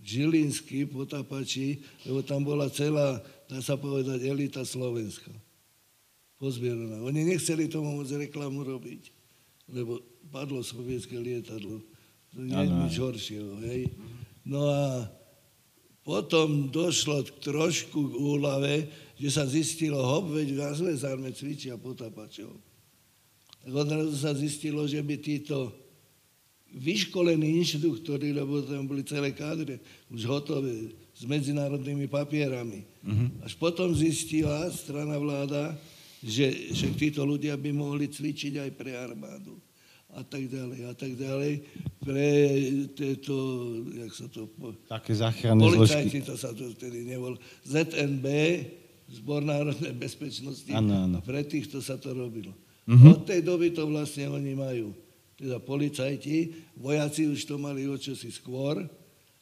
[0.00, 5.30] žilinskí potapači, lebo tam bola celá, dá sa povedať, elita Slovenska.
[6.40, 7.04] pozbieraná.
[7.04, 9.12] Oni nechceli tomu moc reklamu robiť,
[9.68, 10.00] lebo
[10.32, 11.84] padlo sovietské lietadlo.
[12.34, 13.90] Nie je nič horšieho, hej.
[14.46, 15.06] No a
[16.06, 18.74] potom došlo trošku k úlave,
[19.18, 22.54] že sa zistilo, hop, veď na zväzárme cvičia potapačov.
[23.60, 25.74] Tak odrazu sa zistilo, že by títo
[26.70, 32.86] vyškolení inštruktori, lebo tam boli celé kádre, už hotové, s medzinárodnými papierami.
[33.04, 33.28] Uh-huh.
[33.44, 35.76] Až potom zistila strana vláda,
[36.24, 39.60] že, že títo ľudia by mohli cvičiť aj pre armádu
[40.14, 41.52] a tak ďalej, a tak ďalej.
[42.02, 42.30] Pre
[42.98, 43.34] tieto,
[43.94, 44.50] jak sa to...
[44.90, 46.18] Také záchranné zložky.
[46.24, 47.38] to sa to vtedy nebol.
[47.62, 48.26] ZNB,
[49.10, 50.70] Zbor národnej bezpečnosti.
[50.70, 51.18] Ano, ano.
[51.18, 52.54] Pre týchto sa to robilo.
[52.86, 53.18] Uh-huh.
[53.18, 54.94] Od tej doby to vlastne oni majú.
[55.34, 58.86] Teda policajti, vojaci už to mali o čosi skôr,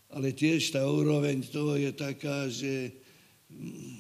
[0.09, 2.96] ale tiež tá úroveň toho je taká, že
[3.52, 3.96] mm,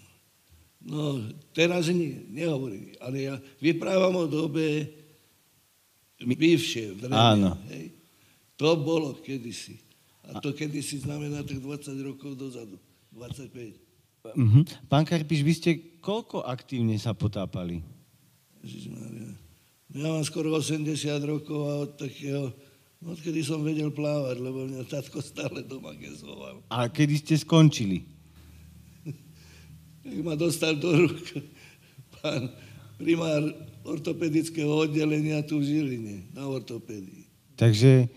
[0.88, 1.20] no
[1.52, 4.88] teraz nie, nehovorím, ale ja vyprávam o dobe
[6.22, 6.98] bývšie.
[7.10, 7.54] Áno.
[7.70, 7.94] Hej.
[8.58, 9.78] To bolo kedysi.
[10.28, 12.76] A to kedysi znamená tak 20 rokov dozadu.
[13.14, 14.34] 25.
[14.34, 14.64] Uh-huh.
[14.90, 15.70] Pán Karpiš, vy ste
[16.02, 17.80] koľko aktívne sa potápali?
[18.60, 19.32] Ježišmaria.
[19.94, 20.84] Ja mám skoro 80
[21.24, 22.52] rokov a od takého
[22.98, 26.66] Odkedy som vedel plávať, lebo mňa tatko stále doma gezoval.
[26.66, 28.02] A kedy ste skončili?
[30.08, 31.20] Tak ma dostal do rúk
[32.16, 32.48] pán
[32.96, 33.44] primár
[33.86, 37.26] ortopedického oddelenia tu v Žiline, na ortopedii.
[37.58, 38.08] Takže...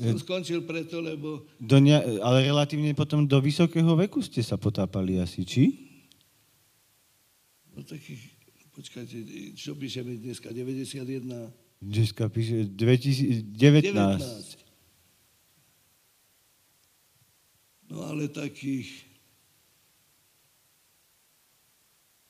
[0.00, 1.44] Som skončil preto, lebo...
[1.60, 5.76] Do ne, ale relatívne potom do vysokého veku ste sa potápali asi, či?
[7.74, 8.22] No takých,
[8.72, 9.16] počkajte,
[9.58, 11.52] čo píšeme dneska, 91...
[11.80, 13.50] Dneska píše 2019.
[13.88, 14.60] 19.
[17.90, 19.09] No ale takých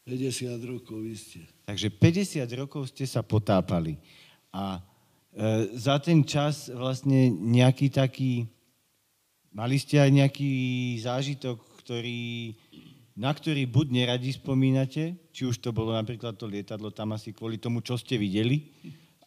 [0.09, 1.45] 50 rokov ste.
[1.69, 4.01] Takže 50 rokov ste sa potápali.
[4.51, 4.81] A
[5.31, 8.49] e, za ten čas vlastne nejaký taký,
[9.53, 10.53] mali ste aj nejaký
[11.05, 12.57] zážitok, ktorý,
[13.15, 17.61] na ktorý buď neradi spomínate, či už to bolo napríklad to lietadlo tam asi kvôli
[17.61, 18.73] tomu, čo ste videli,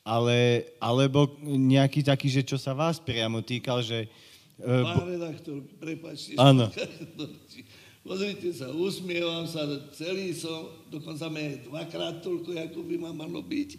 [0.03, 4.11] ale, alebo nejaký taký, že čo sa vás priamo týkal, že...
[4.59, 6.35] Uh, Pán redaktor, prepáčte.
[6.35, 6.67] Áno.
[8.03, 9.63] Pozrite sa, usmievam sa,
[9.95, 13.69] celý som, dokonca me dvakrát toľko, ako by ma malo byť,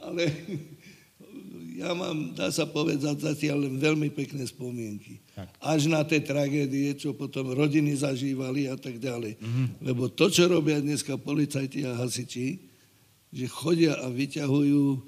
[0.00, 0.32] ale
[1.84, 5.20] ja mám, dá sa povedať, zatiaľ len veľmi pekné spomienky.
[5.36, 5.52] Tak.
[5.60, 9.36] Až na tie tragédie, čo potom rodiny zažívali a tak ďalej.
[9.36, 9.66] Mm-hmm.
[9.84, 12.56] Lebo to, čo robia dneska policajti a hasiči,
[13.28, 15.04] že chodia a vyťahujú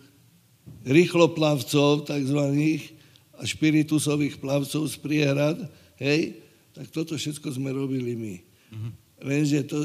[0.84, 3.00] rýchloplavcov, takzvaných,
[3.38, 5.58] a špiritusových plavcov z priehrad,
[6.02, 6.42] hej,
[6.74, 8.47] tak toto všetko sme robili my.
[8.72, 8.92] Mm-hmm.
[9.24, 9.78] Lenže to,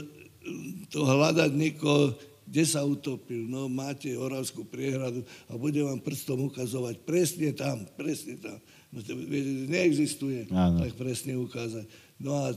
[0.94, 7.02] to hľadať niekoho, kde sa utopil, no máte Oravskú priehradu a bude vám prstom ukazovať
[7.02, 8.60] presne tam, presne tam.
[8.94, 9.18] No to
[9.72, 10.86] neexistuje, Áno.
[10.86, 11.90] tak presne ukázať.
[12.22, 12.54] No a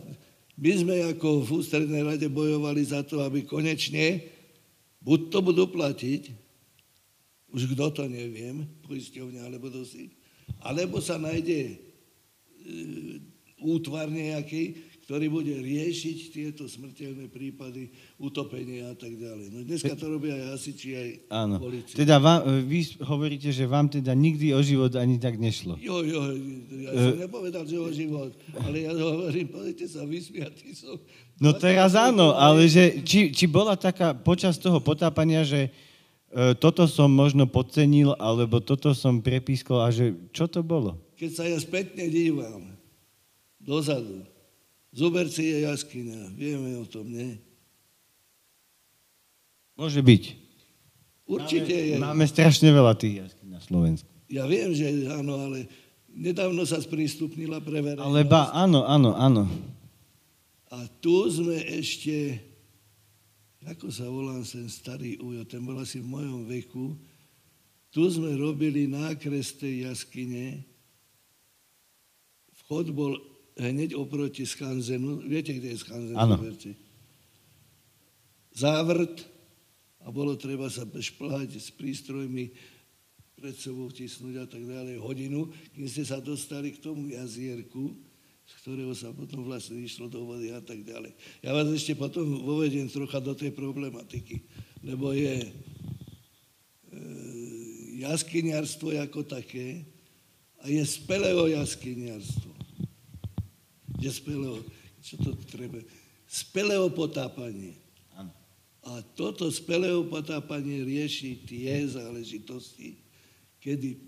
[0.57, 4.21] my sme ako v ústrednej rade bojovali za to, aby konečne
[5.01, 6.23] buď to budú platiť,
[7.55, 10.13] už kto to neviem, poisťovňa alebo dosi,
[10.61, 11.77] alebo sa nájde e,
[13.63, 19.55] útvar nejaký, ktorý bude riešiť tieto smrteľné prípady, utopenia a tak ďalej.
[19.55, 21.63] No dneska to robia aj hasiči, aj Áno.
[21.95, 25.79] Teda vám, vy hovoríte, že vám teda nikdy o život ani tak nešlo.
[25.79, 26.21] Jo, jo,
[26.83, 30.99] ja som uh, nepovedal, že o život, ale ja hovorím, pozrite sa, vysmiatý som.
[31.39, 35.71] No teraz áno, ale že, či, či bola taká počas toho potápania, že
[36.37, 41.01] E, toto som možno podcenil, alebo toto som prepískol a že čo to bolo?
[41.17, 42.77] Keď sa ja spätne dívam
[43.57, 44.21] dozadu,
[44.97, 47.37] Zuberci je jaskyňa, vieme o tom, nie?
[49.77, 50.23] Môže byť.
[51.29, 51.95] Určite máme, je.
[52.01, 54.09] Máme strašne veľa tých jaskyň na Slovensku.
[54.33, 55.69] Ja viem, že áno, ale
[56.09, 58.09] nedávno sa sprístupnila pre verejnosť.
[58.09, 59.45] Ale ba, áno, áno, áno.
[60.73, 62.41] A tu sme ešte
[63.67, 66.95] ako sa volám ten starý ujo, ten bol asi v mojom veku,
[67.91, 70.63] tu sme robili nákres tej jaskyne,
[72.63, 73.19] vchod bol
[73.57, 76.17] hneď oproti skanzenu, viete, kde je skanzen?
[76.17, 76.37] Áno.
[78.57, 79.25] Závrt
[80.05, 82.53] a bolo treba sa šplhať s prístrojmi
[83.37, 87.93] pred sebou vtisnúť a tak ďalej hodinu, kým ste sa dostali k tomu jazierku,
[88.47, 91.13] z ktorého sa potom vlastne išlo do vody a tak ďalej.
[91.45, 94.41] Ja vás ešte potom vovediem trocha do tej problematiky,
[94.87, 95.51] lebo je e,
[98.07, 99.85] jaskyniarstvo ako také
[100.63, 102.46] a je speleo jaskyniarstvo.
[104.01, 104.61] Je speleo,
[105.01, 105.81] čo to treba?
[106.27, 107.77] Speleo potápanie.
[108.87, 112.95] A toto speleopotápanie rieši tie záležitosti,
[113.59, 113.99] kedy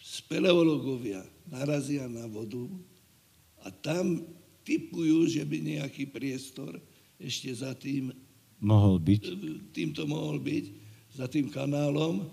[0.00, 2.64] speleológovia narazia na vodu
[3.60, 4.24] a tam
[4.64, 6.80] typujú, že by nejaký priestor
[7.20, 8.16] ešte za tým
[8.64, 9.22] Mohol byť.
[9.76, 10.64] týmto mohol byť,
[11.20, 12.24] za tým kanálom,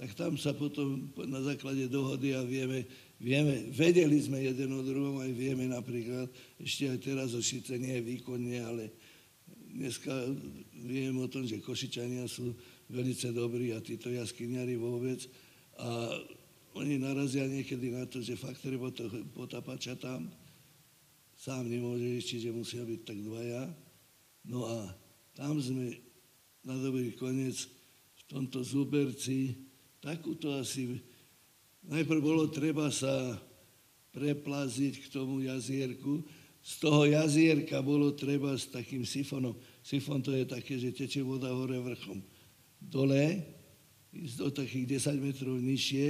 [0.00, 2.88] tak tam sa potom na základe dohody a vieme,
[3.24, 6.28] vieme, vedeli sme jeden o druhom, aj vieme napríklad,
[6.60, 8.92] ešte aj teraz o Šice nie je výkonne, ale
[9.72, 10.12] dneska
[10.84, 12.52] viem o tom, že Košičania sú
[12.92, 15.24] velice dobrí a títo jaskyniari vôbec.
[15.80, 16.12] A
[16.76, 20.28] oni narazia niekedy na to, že fakt treba to potapača tam,
[21.40, 23.72] sám nemôže ísť, čiže musia byť tak dvaja.
[24.52, 24.92] No a
[25.32, 25.96] tam sme
[26.60, 27.64] na dobrý koniec
[28.20, 29.56] v tomto zuberci
[30.04, 31.00] takúto asi...
[31.84, 33.36] Najprv bolo treba sa
[34.14, 36.24] preplaziť k tomu jazierku.
[36.64, 39.52] Z toho jazierka bolo treba s takým sifonom.
[39.84, 42.24] Sifon to je také, že teče voda hore vrchom.
[42.80, 43.44] Dole,
[44.14, 46.08] ísť do takých 10 metrov nižšie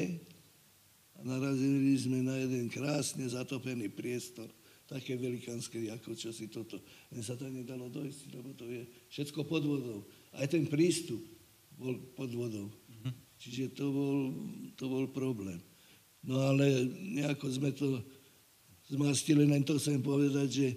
[1.18, 4.46] a narazili sme na jeden krásne zatopený priestor
[4.84, 6.76] také velikánske, ako čo si toto.
[7.08, 10.04] Len sa to nedalo dojsť, lebo to je všetko pod vodou.
[10.36, 11.24] Aj ten prístup
[11.74, 12.68] bol pod vodou.
[13.44, 14.18] Čiže to bol,
[14.72, 15.60] to bol problém.
[16.24, 18.00] No ale nejako sme to
[18.88, 20.68] zmastili, len to chcem povedať, že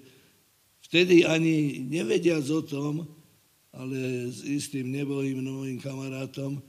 [0.83, 3.07] vtedy ani nevediac o tom,
[3.71, 6.59] ale s istým nebojím mojim kamarátom,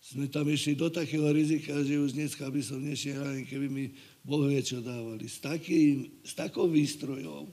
[0.00, 3.94] sme tam išli do takého rizika, že už dneska by som nešiel, ani keby mi
[4.26, 5.30] Boh vie, čo dávali.
[5.30, 7.46] S, takým, s takou výstrojou,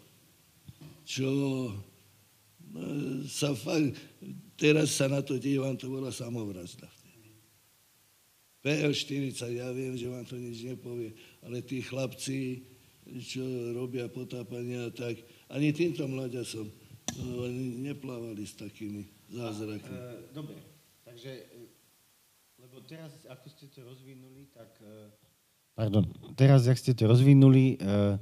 [1.05, 1.77] čo no,
[3.29, 3.99] sa fakt,
[4.57, 6.96] teraz sa na to dívam, to bola samovrazda vtedy.
[8.65, 11.13] PL40, ja viem, že vám to nič nepovie,
[11.45, 12.65] ale tí chlapci,
[13.23, 13.43] čo
[13.77, 15.21] robia potápania, tak
[15.53, 16.67] ani týmto mladiasom
[17.23, 17.47] no,
[17.83, 19.95] neplávali s takými zázrakmi.
[19.95, 20.59] E, dobre,
[21.07, 21.59] takže, e,
[22.59, 25.07] lebo teraz, ako ste to rozvinuli, tak e,
[25.77, 26.09] Pardon.
[26.33, 28.17] Teraz, jak ste to rozvinuli, uh,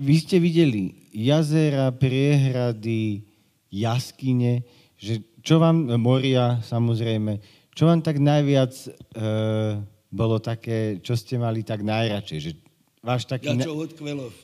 [0.00, 3.28] vy ste videli jazera, priehrady,
[3.68, 4.64] jaskyne,
[4.96, 8.72] že čo vám, moria samozrejme, čo vám tak najviac
[9.18, 9.82] uh,
[10.14, 12.52] bolo také, čo ste mali tak najradšej, že
[13.02, 13.84] váš taký, ja čo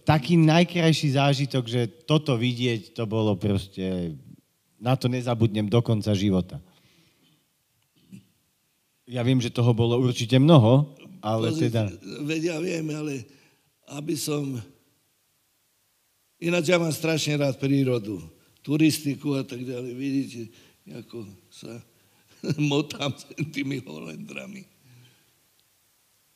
[0.03, 4.19] taký najkrajší zážitok, že toto vidieť, to bolo proste,
[4.83, 6.59] na to nezabudnem do konca života.
[9.07, 10.91] Ja viem, že toho bolo určite mnoho,
[11.23, 11.83] ale Pozrite, teda...
[12.27, 13.27] Veď ja viem, ale
[13.95, 14.59] aby som...
[16.41, 18.23] Ináč ja mám strašne rád prírodu,
[18.65, 19.93] turistiku a tak ďalej.
[19.93, 20.41] Vidíte,
[20.89, 21.90] ako sa
[22.73, 23.13] motám
[23.53, 24.67] tými holendrami.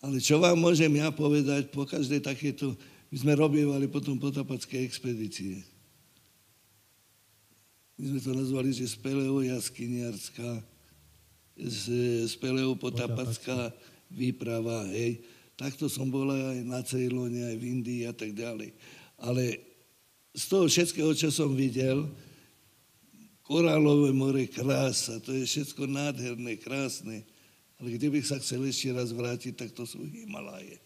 [0.04, 2.76] Ale čo vám môžem ja povedať po každej takéto...
[3.08, 5.62] My sme robievali potom potapacké expedície.
[7.94, 10.60] My sme to nazvali, že Speleo jaskyniarská
[11.54, 13.70] z Peleopotapacká
[14.10, 15.22] výprava, hej.
[15.54, 18.74] Takto som bola aj na Ceylone, aj v Indii a tak ďalej.
[19.22, 19.62] Ale
[20.34, 22.10] z toho všetkého, čo som videl,
[23.44, 27.22] korálové more, krása, to je všetko nádherné, krásne.
[27.76, 30.80] Ale kde bych sa chcel ešte raz vrátiť, tak to sú Himalaje.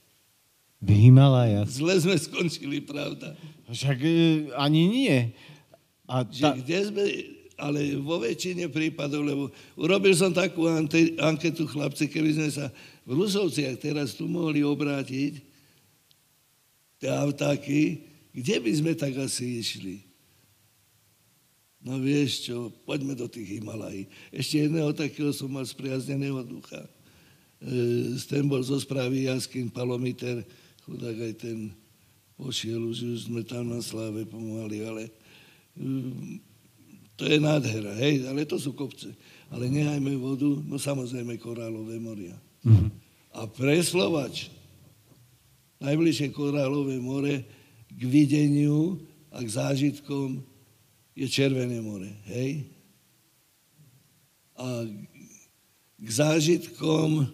[0.79, 1.67] V Himalajach?
[1.67, 3.35] Zle sme skončili, pravda.
[3.67, 4.11] Však e,
[4.55, 5.17] ani nie.
[6.07, 6.55] A ta...
[6.55, 7.05] Že kde sme,
[7.59, 9.45] ale vo väčšine prípadov, lebo
[9.75, 10.71] urobil som takú
[11.19, 12.71] anketu, chlapci, keby sme sa
[13.03, 15.43] v Rusovciach teraz tu mohli obrátiť,
[17.03, 20.08] tie avtáky, kde by sme tak asi išli?
[21.79, 24.11] No vieš čo, poďme do tých Himalají.
[24.35, 26.83] Ešte jedného takého som mal spriazneného ducha.
[27.63, 30.43] E, ten bol zo správy Jaskin Palomiter,
[30.83, 31.71] chudák aj ten
[32.35, 35.13] pošiel, už, už sme tam na sláve pomaly, ale e,
[37.19, 39.11] to je nádhera, hej, ale to sú kopce.
[39.51, 42.35] Ale nehajme vodu, no samozrejme korálové moria.
[42.63, 42.91] Mm-hmm.
[43.39, 44.51] A pre Slovač,
[45.83, 47.43] najbližšie korálové more
[47.91, 48.99] k videniu
[49.31, 50.43] a k zážitkom
[51.19, 52.63] je Červené more, hej?
[54.55, 54.87] A
[55.99, 57.27] k zážitkom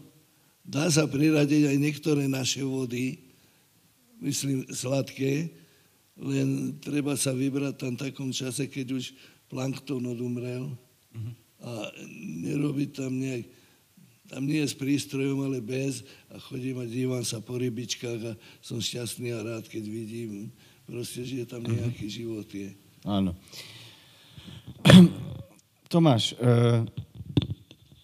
[0.65, 3.21] dá sa priradiť aj niektoré naše vody,
[4.25, 5.53] myslím sladké,
[6.17, 9.13] len treba sa vybrať tam v takom čase, keď už
[9.53, 10.73] plankton odumrel
[11.61, 11.93] a
[12.41, 13.45] nerobí tam nejak,
[14.33, 16.01] tam nie je s prístrojom, ale bez
[16.33, 18.33] a chodím a dívam sa po rybičkách a
[18.65, 20.49] som šťastný a rád, keď vidím
[20.89, 22.73] proste, že tam nejaký život je.
[23.05, 23.37] Áno.
[25.93, 26.85] Tomáš, uh,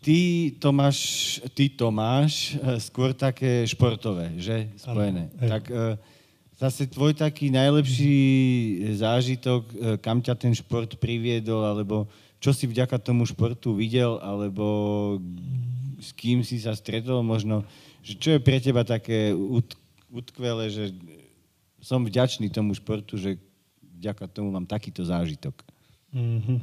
[0.01, 0.99] ty, Tomáš,
[1.55, 4.71] ty to máš uh, skôr také športové, že?
[4.77, 5.29] Spojené.
[5.37, 5.97] Ano, tak uh,
[6.61, 8.21] zase tvoj taký najlepší
[9.01, 12.05] zážitok, kam ťa ten šport priviedol, alebo
[12.37, 15.17] čo si vďaka tomu športu videl, alebo
[16.01, 17.65] s kým si sa stretol možno,
[18.01, 19.77] že čo je pre teba také ut-
[20.09, 20.93] utkvelé, že
[21.81, 23.41] som vďačný tomu športu, že
[24.01, 25.70] vďaka tomu mám takýto zážitok.
[26.11, 26.59] Mm-hmm.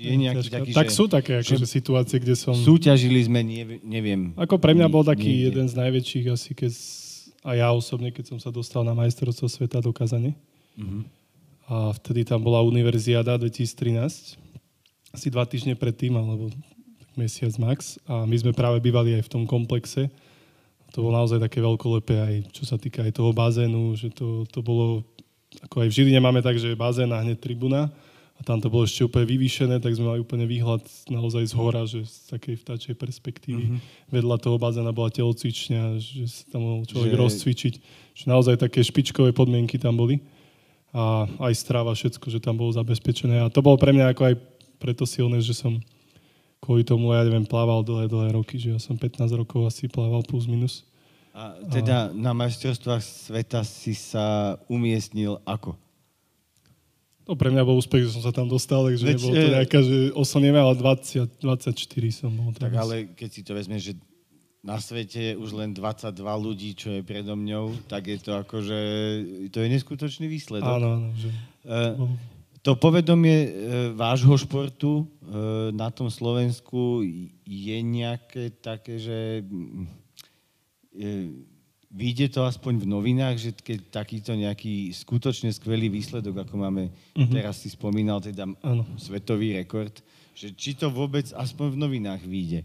[0.00, 2.56] Je nejaký taký, tak že, sú také akože situácie, kde som...
[2.56, 4.32] súťažili sme, nie, neviem.
[4.40, 5.46] Ako pre mňa bol taký niekde.
[5.52, 6.72] jeden z najväčších asi, keď,
[7.44, 10.32] a ja osobne, keď som sa dostal na majstrovstvo sveta do Kazane.
[10.80, 11.04] Mhm.
[11.70, 14.40] A vtedy tam bola Univerziada 2013,
[15.12, 16.50] asi dva týždne predtým, alebo
[17.14, 18.00] mesiac max.
[18.08, 20.10] A my sme práve bývali aj v tom komplexe.
[20.96, 24.58] To bolo naozaj také veľkolepé aj čo sa týka aj toho bazénu, že to, to
[24.58, 25.06] bolo,
[25.58, 27.90] ako aj v Žiline máme tak, že je bazén a hneď tribuna.
[28.40, 30.80] A tam to bolo ešte úplne vyvýšené, tak sme mali úplne výhľad
[31.12, 33.68] naozaj z hora, že z takej vtáčej perspektívy.
[33.68, 34.08] Mm-hmm.
[34.16, 37.74] Vedľa toho bazéna bola telocvičňa, že sa tam mohol človek Že- rozcvičiť.
[38.16, 40.24] Že naozaj také špičkové podmienky tam boli
[40.90, 43.44] a aj stráva, všetko, že tam bolo zabezpečené.
[43.44, 44.34] A to bolo pre mňa ako aj
[44.80, 45.78] preto silné, že som
[46.58, 50.24] kvôli tomu, ja neviem, plával dlhé, dlhé roky, že ja som 15 rokov asi plával
[50.26, 50.82] plus minus.
[51.30, 55.78] A teda na majstrovstvách sveta si sa umiestnil ako?
[57.30, 59.54] To pre mňa bol úspech, že som sa tam dostal, takže Veď, nebolo to e-
[59.54, 61.78] nejaká, že oslneme, ale 20, 24
[62.10, 62.50] som bol.
[62.50, 62.82] Tak teraz.
[62.82, 63.94] ale keď si to vezmeš, že
[64.60, 68.80] na svete je už len 22 ľudí, čo je predo mňou, tak je to akože,
[69.54, 70.68] to je neskutočný výsledok.
[70.68, 71.08] Áno, áno.
[71.14, 71.30] Že...
[71.70, 71.92] Eh,
[72.60, 73.50] to povedomie eh,
[73.94, 75.06] vášho športu
[75.70, 77.06] na tom Slovensku
[77.46, 79.46] je nejaké také, že
[81.90, 86.82] vyjde to aspoň v novinách, že keď takýto nejaký skutočne skvelý výsledok, ako máme,
[87.34, 88.86] teraz si spomínal, teda Áno.
[88.94, 89.92] svetový rekord,
[90.34, 92.62] že či to vôbec aspoň v novinách vyjde.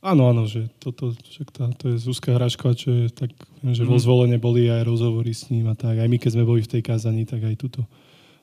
[0.00, 3.84] Áno, áno, že toto, však tá, to je Zuzka Hrašková, čo je tak, viem, že
[3.84, 6.00] vo zvolenie boli aj rozhovory s ním a tak.
[6.00, 7.84] Aj my, keď sme boli v tej kázaní, tak aj tuto.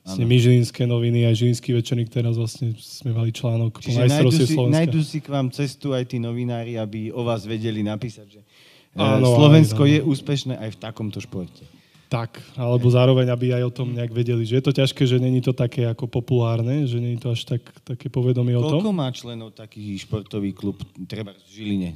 [0.06, 4.08] Vlastne my žilinské noviny, aj žilinský večerník, teraz vlastne sme mali článok po Čiže nájdu
[4.08, 4.78] majstrovstve si, Slovenska.
[4.80, 8.42] nájdu si k vám cestu aj tí novinári, aby o vás vedeli napísať, že
[8.98, 9.94] Áno, Slovensko áno.
[9.94, 11.64] je úspešné aj v takomto športe.
[12.08, 15.44] Tak, alebo zároveň, aby aj o tom nejak vedeli, že je to ťažké, že není
[15.44, 18.80] to také ako populárne, že není to až tak, také povedomie o tom.
[18.80, 21.92] Koľko má členov taký športový klub, treba v Žiline?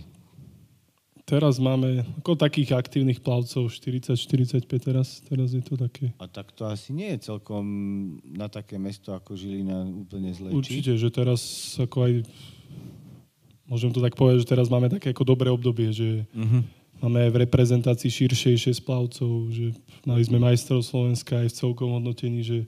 [1.23, 6.11] Teraz máme ako takých aktívnych plavcov 40-45 teraz, teraz je to také.
[6.19, 7.63] A tak to asi nie je celkom
[8.35, 10.51] na také mesto ako Žilina úplne či?
[10.51, 11.39] Určite, že teraz
[11.79, 12.13] ako aj,
[13.63, 16.80] môžem to tak povedať, že teraz máme také ako dobré obdobie, že Mhm.
[17.01, 19.73] Máme aj v reprezentácii širšej 6 plavcov, že
[20.05, 22.59] mali sme majstrov Slovenska aj v celkom hodnotení, že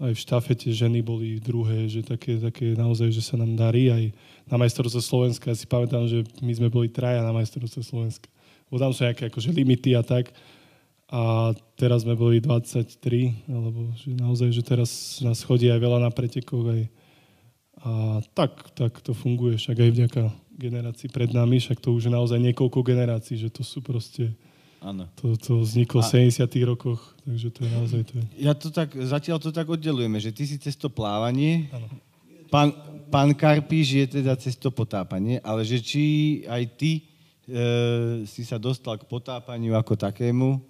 [0.00, 4.04] aj v štafete ženy boli druhé, že také, také naozaj, že sa nám darí aj
[4.48, 5.52] na majstrovstve Slovenska.
[5.52, 8.26] Ja si pamätám, že my sme boli traja na majstrovstve Slovenska.
[8.70, 10.32] Bo tam sú nejaké akože limity a tak.
[11.10, 16.10] A teraz sme boli 23, alebo že naozaj, že teraz nás chodí aj veľa na
[16.14, 16.70] pretekoch.
[16.70, 16.82] Aj,
[17.80, 20.22] a tak, tak to funguje, však aj vďaka
[20.60, 24.36] generácii pred nami, však to už je naozaj niekoľko generácií, že to sú proste,
[24.84, 25.08] Áno.
[25.16, 28.24] to, to vzniklo v 70 rokoch, takže to je naozaj to je.
[28.44, 31.72] Ja to tak, zatiaľ to tak oddelujeme, že ty si cez to plávanie,
[32.52, 32.76] pán,
[33.08, 36.04] pán Karpíš je teda cez to potápanie, ale že či
[36.44, 37.02] aj ty e,
[38.28, 40.60] si sa dostal k potápaniu ako takému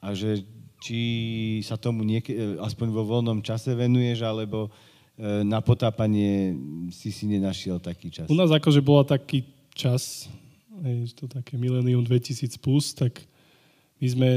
[0.00, 0.40] a že
[0.80, 1.00] či
[1.60, 4.72] sa tomu nieke, e, aspoň vo voľnom čase venuješ, alebo
[5.20, 6.52] na potápanie
[6.92, 8.28] si si nenašiel taký čas.
[8.28, 10.28] U nás akože bola taký čas,
[10.84, 13.24] hej, to také milenium 2000 plus, tak
[13.96, 14.30] my sme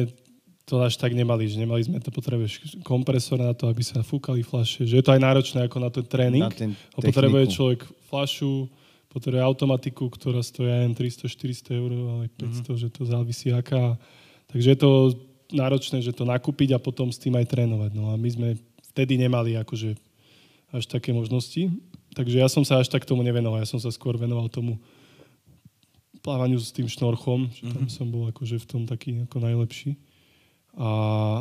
[0.63, 4.45] to až tak nemali, že nemali sme to potrebuješ kompresor na to, aby sa fúkali
[4.45, 6.45] fľaše, že je to aj náročné ako na ten tréning.
[6.45, 8.69] Na ten A potrebuje človek fľašu,
[9.09, 12.77] potrebuje automatiku, ktorá stojí aj 300-400 eur, ale 500, mm-hmm.
[12.77, 13.97] že to závisí aká.
[14.53, 14.91] Takže je to
[15.49, 17.91] náročné, že to nakúpiť a potom s tým aj trénovať.
[17.97, 18.49] No a my sme
[18.93, 19.97] vtedy nemali akože
[20.70, 21.70] až také možnosti.
[22.13, 23.61] Takže ja som sa až tak tomu nevenoval.
[23.61, 24.78] Ja som sa skôr venoval tomu
[26.20, 29.95] plávaniu s tým šnorchom, že tam som bol akože v tom taký ako najlepší.
[30.78, 30.89] A,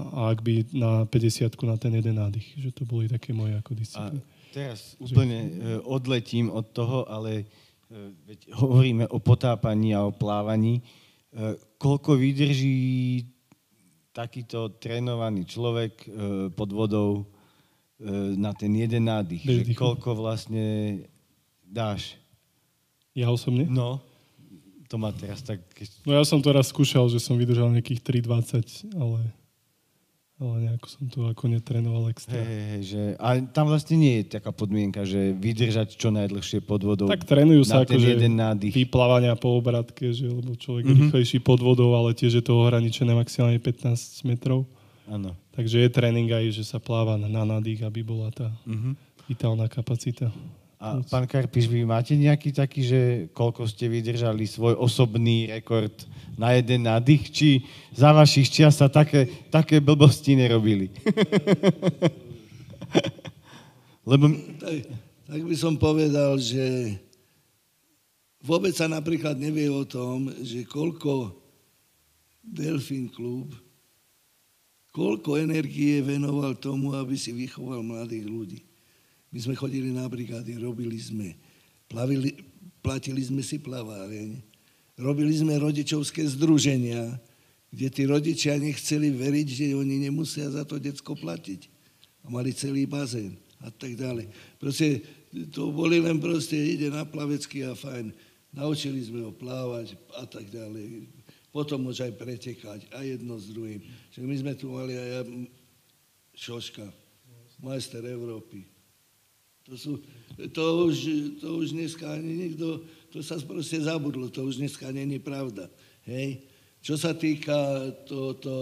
[0.08, 3.76] a ak by na 50 na ten jeden nádych, že to boli také moje ako
[3.76, 4.24] disciplíny.
[4.56, 5.50] teraz úplne e,
[5.84, 7.46] odletím od toho, ale e,
[8.24, 10.80] veď hovoríme o potápaní a o plávaní.
[10.80, 10.82] E,
[11.76, 13.28] koľko vydrží
[14.16, 16.08] takýto trénovaný človek e,
[16.50, 17.28] pod vodou
[18.34, 19.42] na ten jeden nádych?
[19.42, 19.80] Bez Že dýchu.
[19.80, 20.64] koľko vlastne
[21.62, 22.14] dáš?
[23.12, 23.66] Ja osobne?
[23.66, 23.98] No,
[24.86, 25.58] to ma teraz tak...
[26.02, 29.34] No ja som to raz skúšal, že som vydržal nejakých 3,20, ale
[30.38, 32.38] ale nejako som to ako netrenoval extra.
[32.38, 36.78] Hej, hej, že, a tam vlastne nie je taká podmienka, že vydržať čo najdlhšie pod
[36.78, 37.10] vodou.
[37.10, 38.70] Tak trénujú sa na ten akože jeden nádych.
[38.70, 40.88] vyplávania po obratke, že, lebo človek Mhm.
[40.88, 44.62] je rýchlejší pod vodou, ale tiež je to ohraničené maximálne 15 metrov.
[45.08, 45.32] Áno.
[45.50, 48.92] Takže je tréning aj, že sa pláva na, na nádych, aby bola tá Mhm.
[49.24, 50.28] vitálna kapacita.
[50.78, 53.00] A pán Karpiš, vy máte nejaký taký, že
[53.34, 55.90] koľko ste vydržali svoj osobný rekord
[56.38, 57.48] na jeden nádych, či
[57.90, 60.94] za vašich čias sa také, také blbosti nerobili?
[64.06, 64.30] Lebo
[64.62, 64.76] Tak,
[65.26, 66.94] tak by som povedal, že
[68.38, 71.34] vôbec sa napríklad nevie o tom, že koľko
[72.40, 73.50] Delfín klub,
[74.98, 78.60] koľko energie venoval tomu, aby si vychoval mladých ľudí.
[79.30, 81.38] My sme chodili na brigády, robili sme,
[81.86, 82.34] plavili,
[82.82, 84.42] platili sme si plaváreň,
[84.98, 87.14] robili sme rodičovské združenia,
[87.70, 91.70] kde tí rodičia nechceli veriť, že oni nemusia za to decko platiť.
[92.26, 94.26] A mali celý bazén a tak ďalej.
[94.58, 95.04] Proste
[95.52, 98.10] to boli len proste, ide na plavecky a fajn.
[98.50, 101.17] Naučili sme ho plávať a tak ďalej.
[101.58, 103.82] Potom môže aj pretekať a jedno s druhým.
[104.14, 105.26] Však my sme tu mali aj
[106.38, 106.86] Šoška,
[107.58, 108.62] majster Európy.
[109.66, 109.98] To, sú,
[110.54, 110.96] to, už,
[111.42, 115.66] to už dneska ani nikto, to sa proste zabudlo, to už dneska není pravda.
[116.06, 116.46] Hej?
[116.78, 118.54] Čo sa týka to, to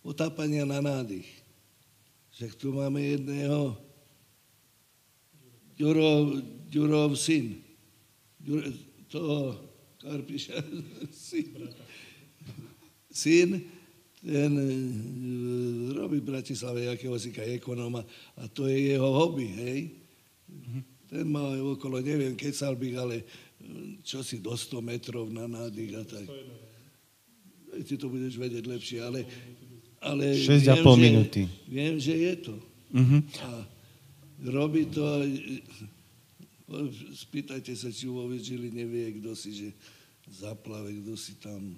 [0.00, 1.28] potápania na nádych,
[2.32, 3.76] však tu máme jedného
[5.76, 6.40] Ďurov,
[6.72, 7.60] Ďurov syn.
[8.40, 8.72] Ďuro,
[9.12, 9.68] toho
[10.02, 10.58] Karpiša
[11.30, 11.70] syn.
[13.12, 13.50] Syn,
[14.22, 14.68] ten e,
[15.94, 18.02] robí v Bratislave jakéhosi ekonóma
[18.38, 19.80] a to je jeho hobby, hej.
[21.06, 23.24] Ten má okolo, neviem, kecal bych, ale e,
[24.02, 26.26] čo si do 100 metrov na nádych a tak.
[27.72, 29.24] Ty to budeš vedieť lepšie, ale...
[30.02, 31.42] ale 6,5 viem, že- minúty.
[31.68, 32.54] Viem, že je to.
[32.92, 33.18] Mhm.
[33.44, 33.50] A
[34.50, 35.04] robí to,
[37.12, 39.68] spýtajte sa, či vo Žili nevie, kto si, že
[40.28, 41.76] zaplave, kto si tam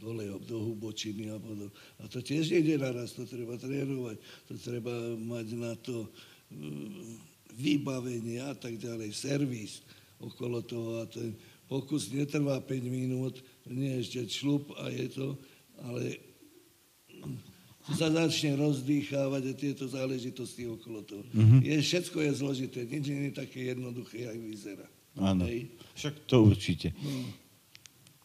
[0.00, 1.68] dole do hubočiny a podobne.
[2.00, 4.16] A to tiež nejde naraz, to treba trénovať,
[4.48, 6.08] to treba mať na to
[6.48, 7.20] mm,
[7.52, 9.84] vybavenie a tak ďalej, servis
[10.20, 11.36] okolo toho a ten
[11.68, 13.38] pokus netrvá 5 minút,
[13.68, 15.28] nie ešte šlup a je to,
[15.84, 16.29] ale
[17.88, 21.24] sa začne rozdýchávať a tieto záležitosti okolo toho.
[21.32, 21.60] Mm-hmm.
[21.64, 24.86] Je, všetko je zložité, nič nie je také jednoduché, jak vyzerá.
[25.18, 25.48] Áno.
[25.48, 25.72] Hej.
[25.96, 26.88] Však to určite.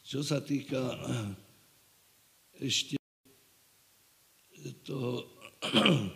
[0.06, 0.78] Čo sa týka
[2.62, 2.99] ešte
[4.86, 5.26] toho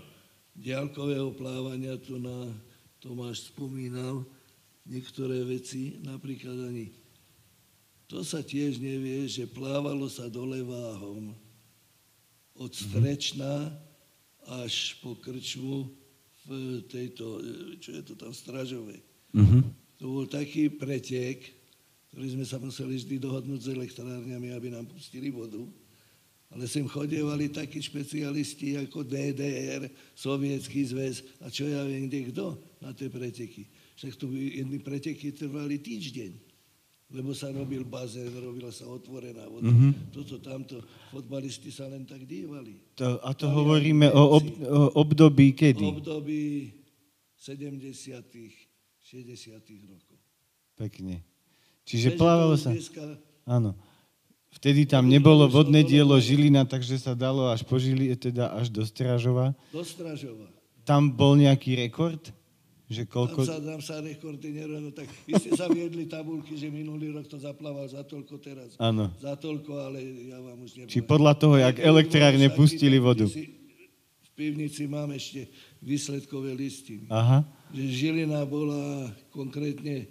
[0.65, 2.53] diálkového plávania, tu na
[2.99, 4.27] Tomáš spomínal
[4.83, 6.91] niektoré veci, napríklad ani
[8.09, 11.29] to sa tiež nevie, že plávalo sa dole váhom
[12.59, 13.71] od Strečna
[14.59, 15.87] až po Krčmu
[16.43, 17.39] v tejto,
[17.79, 18.99] čo je to tam, Stražovej.
[19.31, 19.59] Mhm.
[19.99, 21.43] To bol taký pretek,
[22.09, 25.61] ktorý sme sa museli vždy dohodnúť s elektrárňami, aby nám pustili vodu.
[26.49, 29.85] Ale sem chodievali takí špecialisti ako DDR,
[30.17, 33.69] Sovietský zväz a čo ja viem, kde kto na tie preteky.
[34.01, 36.48] Však tu jedny preteky trvali týždeň
[37.09, 39.65] lebo sa robil bazén, robila sa otvorená voda.
[39.65, 40.13] Mm-hmm.
[40.13, 40.77] Toto, tamto,
[41.09, 42.77] fotbalisti sa len tak dívali.
[43.01, 45.89] To, a to hovoríme o, ob, o období kedy?
[45.89, 46.69] období
[47.33, 47.89] 70
[49.09, 50.17] 60 rokov.
[50.77, 51.25] Pekne.
[51.81, 52.69] Čiže plávalo sa...
[52.69, 53.01] Dneska,
[53.49, 53.73] Áno.
[54.53, 58.85] Vtedy tam nebolo vodné dielo Žilina, takže sa dalo až po Žili, teda až do
[58.85, 59.57] Strážova.
[59.73, 60.45] do Stražova.
[60.85, 62.33] Tam bol nejaký rekord?
[62.89, 63.39] Že Tam koľko...
[63.45, 64.89] sa, tam sa rekordy nerobili.
[64.89, 68.73] Tak vy ste sa viedli tabulky, že minulý rok to zaplával za toľko teraz.
[68.81, 69.13] Áno.
[69.21, 70.01] Za toľko, ale
[70.33, 70.93] ja vám už nepoviem.
[70.97, 73.29] Či podľa toho, jak elektrárne pustili vodu.
[73.29, 75.45] V pivnici mám ešte
[75.85, 77.05] výsledkové listiny.
[77.13, 77.45] Aha.
[77.69, 80.09] Že Žilina bola konkrétne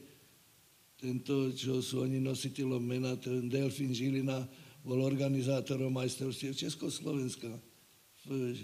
[1.02, 4.46] tento, čo sú oni nositeľom mena, ten Delfín Žilina
[4.86, 7.50] bol organizátorom majstrovstiev Československa
[8.26, 8.54] v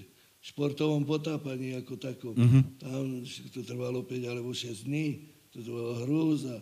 [0.45, 2.37] športovom potápaní ako takom.
[2.37, 2.63] Mm-hmm.
[2.77, 6.61] Tam to trvalo 5 alebo 6 dní, to bolo hrúz a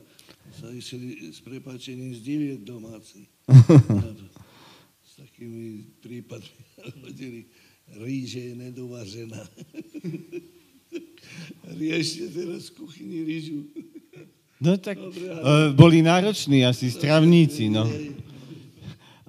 [0.55, 3.27] sa išli s prepáčením zdivieť domáci.
[5.11, 6.63] s takými prípadmi
[7.03, 7.51] hodili
[7.99, 9.43] ríže je nedovažená.
[11.81, 13.67] Riešte teraz v kuchyni rýžu.
[14.63, 17.83] No tak Dobre, uh, boli nároční asi stravníci, no.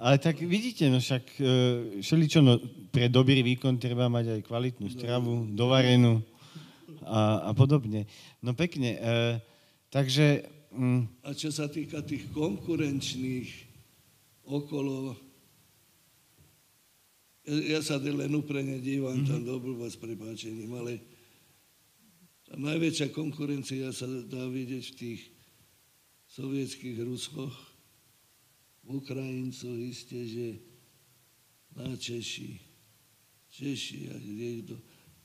[0.03, 1.47] Ale tak vidíte, no však uh,
[2.03, 2.59] všeličo, no,
[2.91, 6.19] pre dobrý výkon treba mať aj kvalitnú stravu, dovarenú
[7.07, 8.03] a, a podobne.
[8.43, 8.99] No pekne.
[8.99, 9.33] Uh,
[9.87, 10.43] takže...
[10.75, 13.47] Um, A čo sa týka tých konkurenčných
[14.43, 15.15] okolo
[17.43, 19.27] Ja, ja sa len úprene dívam mm-hmm.
[19.27, 21.03] tam do blba s prepáčením, ale
[22.47, 25.21] tá najväčšia konkurencia sa dá vidieť v tých
[26.31, 27.72] sovietských Rusoch,
[28.83, 30.47] v Ukrajincoch isté, že
[31.73, 32.59] na Češi,
[33.49, 34.75] Češi a niekto.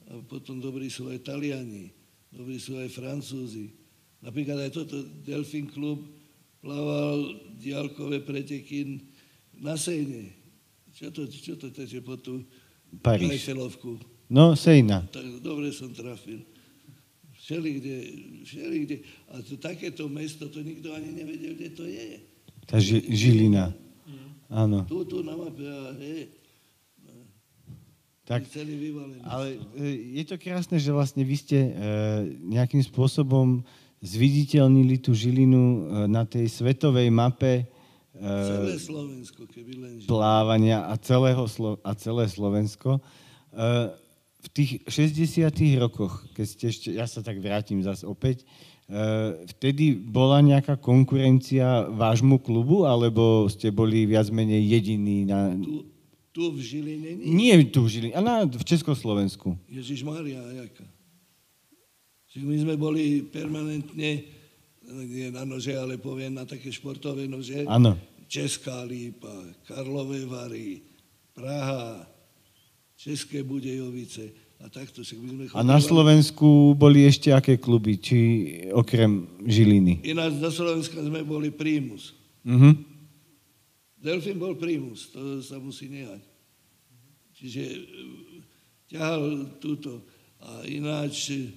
[0.08, 1.92] A potom dobrí sú aj Taliani,
[2.32, 3.74] dobrí sú aj Francúzi.
[4.24, 6.00] Napríklad aj toto Delfín klub
[6.58, 9.04] plával diálkové preteky
[9.60, 10.34] na Sejne.
[10.94, 12.42] Čo to, čo to teče po tú.
[13.04, 14.00] Eiffelovku?
[14.32, 15.06] No, Sejna.
[15.12, 16.42] Tak dobre som trafil.
[17.38, 17.94] Všelikde,
[18.44, 18.96] všelikde.
[19.32, 22.27] A to, takéto mesto, to nikto ani nevedel, kde to je.
[22.68, 23.72] Tá ži- Žilina.
[24.46, 24.84] Áno.
[24.84, 25.64] Tu, tu na mape,
[25.98, 26.28] hej.
[28.24, 28.44] Tak,
[29.24, 31.70] ale e, je to krásne, že vlastne vy ste e,
[32.44, 33.64] nejakým spôsobom
[34.04, 37.64] zviditeľnili tú Žilinu e, na tej svetovej mape
[38.12, 40.08] Celé e, Slovensko, keby len žil.
[40.10, 43.00] plávania a, celého, Slo- a celé Slovensko.
[43.48, 43.96] E,
[44.38, 45.48] v tých 60
[45.80, 48.44] rokoch, keď ste ešte, ja sa tak vrátim zase opäť,
[49.52, 55.52] vtedy bola nejaká konkurencia vášmu klubu, alebo ste boli viac menej jediní na...
[55.52, 55.84] Tu,
[56.32, 57.28] tu v Žiline nie.
[57.36, 59.52] Nie tu v Žiline, a na, v Československu.
[59.68, 60.88] Ježiš Maria, jaká.
[62.32, 64.24] Čiže my sme boli permanentne,
[64.88, 67.68] nie na nože, ale poviem na také športové nože.
[67.68, 67.92] Áno.
[68.28, 69.32] Česká lípa,
[69.68, 70.80] Karlové Vary,
[71.36, 72.08] Praha,
[72.96, 74.47] České Budejovice
[75.54, 78.18] a na Slovensku boli ešte aké kluby, či
[78.74, 80.02] okrem Žiliny?
[80.02, 82.18] Ináč na Slovensku sme boli Primus.
[82.42, 82.74] Mhm.
[83.98, 86.22] Delfín bol Primus, to sa musí nehať.
[87.38, 87.78] Čiže e,
[88.90, 90.02] ťahal túto.
[90.42, 91.54] A ináč e,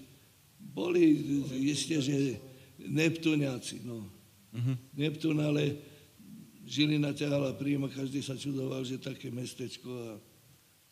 [0.58, 1.22] boli
[1.62, 2.38] isté, že
[2.82, 4.10] Neptuniaci, no.
[4.98, 5.78] Neptun, ale
[6.66, 10.10] Žilina ťahala Prima, každý sa čudoval, že také mestečko a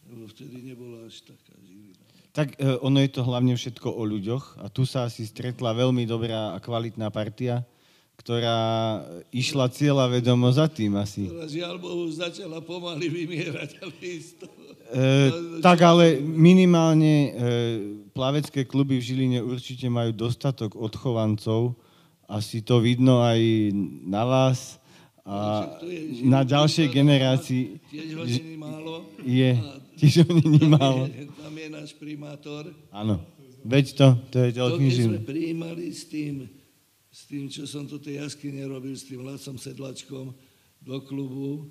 [0.10, 1.89] lebo vtedy nebola až taká Žilina.
[2.30, 6.06] Tak e, ono je to hlavne všetko o ľuďoch a tu sa asi stretla veľmi
[6.06, 7.66] dobrá a kvalitná partia,
[8.22, 9.02] ktorá
[9.34, 11.26] išla cieľa vedomo za tým asi.
[11.26, 14.46] Ktorá žiaľ Bohu začala pomaly vymierať, ale isto.
[14.90, 15.30] E,
[15.62, 17.32] tak ale minimálne e,
[18.14, 21.78] plavecké kluby v Žiline určite majú dostatok odchovancov.
[22.30, 23.42] Asi to vidno aj
[24.06, 24.78] na vás
[25.26, 25.68] a
[26.26, 27.64] na ďalšej generácii
[29.24, 29.52] je
[30.00, 31.12] tiež ho není málo.
[31.44, 32.72] Tam je, náš primátor.
[32.96, 33.20] Áno,
[33.68, 36.48] veď to, to je To, Delfín keď sme prijímali s tým,
[37.12, 40.32] s tým, čo som tu tej jaskyne robil, s tým Lacom Sedlačkom
[40.80, 41.68] do klubu,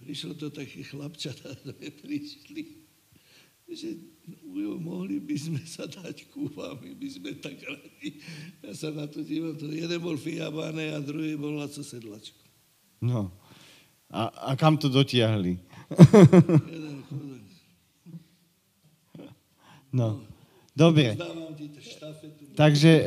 [0.00, 2.80] prišlo to také chlapčatá, sme prišli,
[3.68, 4.00] že
[4.44, 8.24] ujo, mohli by sme sa dať ku vám, my by sme tak radi.
[8.64, 12.43] Ja sa na to dívam, to jeden bol Fiabane a druhý bol Laco Sedlačko.
[13.04, 13.28] No.
[14.08, 15.60] A, a kam to dotiahli?
[19.94, 20.18] No.
[20.74, 21.14] Dobre.
[22.58, 22.92] Takže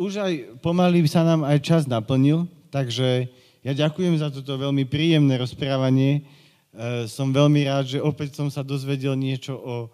[0.00, 0.32] už aj
[0.64, 3.28] pomaly sa nám aj čas naplnil, takže
[3.60, 6.24] ja ďakujem za toto veľmi príjemné rozprávanie.
[6.72, 9.92] Uh, som veľmi rád, že opäť som sa dozvedel niečo o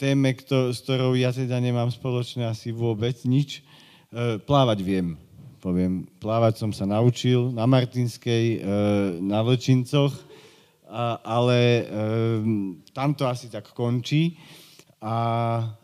[0.00, 3.60] téme, kto, s ktorou ja teda nemám spoločné asi vôbec nič.
[4.08, 5.20] Uh, plávať viem,
[5.66, 6.06] poviem.
[6.22, 10.14] Plávať som sa naučil na Martinskej, uh, na Vlčincoch,
[11.26, 14.38] ale um, tam to asi tak končí.
[15.02, 15.16] A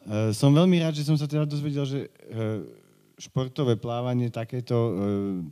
[0.09, 2.11] e, som veľmi rád, že som sa teda dozvedel, že e,
[3.21, 4.93] športové plávanie, takéto e,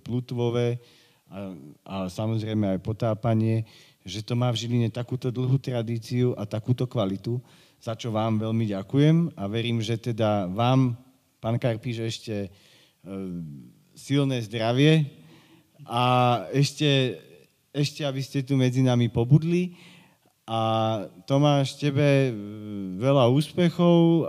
[0.01, 0.81] plutvové
[1.28, 1.53] a,
[1.85, 3.68] a samozrejme aj potápanie,
[4.01, 7.37] že to má v Žiline takúto dlhú tradíciu a takúto kvalitu,
[7.76, 10.97] za čo vám veľmi ďakujem a verím, že teda vám,
[11.37, 12.51] pán Karpíš, ešte e,
[14.01, 15.05] silné zdravie
[15.84, 16.03] a
[16.57, 17.20] ešte,
[17.68, 19.76] ešte, aby ste tu medzi nami pobudli.
[20.51, 22.34] A Tomáš, tebe
[22.98, 24.26] veľa úspechov.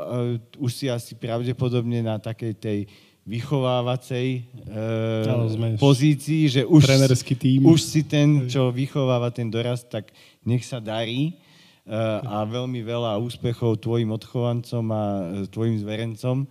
[0.62, 2.80] Už si asi pravdepodobne na takej tej
[3.22, 6.90] vychovávacej e, pozícii, že už,
[7.38, 7.70] tím.
[7.70, 10.10] už si ten, čo vychováva ten dorast, tak
[10.42, 11.38] nech sa darí.
[11.86, 15.22] E, A veľmi veľa úspechov tvojim odchovancom a e,
[15.54, 16.50] tvojim zverencom.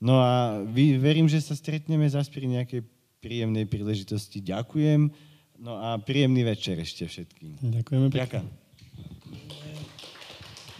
[0.00, 2.80] No a vy, verím, že sa stretneme zase pri nejakej
[3.20, 4.40] príjemnej príležitosti.
[4.40, 5.12] Ďakujem.
[5.60, 7.60] No a príjemný večer ešte všetkým.
[7.60, 8.24] Ďakujeme pekne.
[8.24, 8.46] Ďakujem.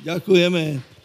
[0.01, 1.00] Ďakujeme.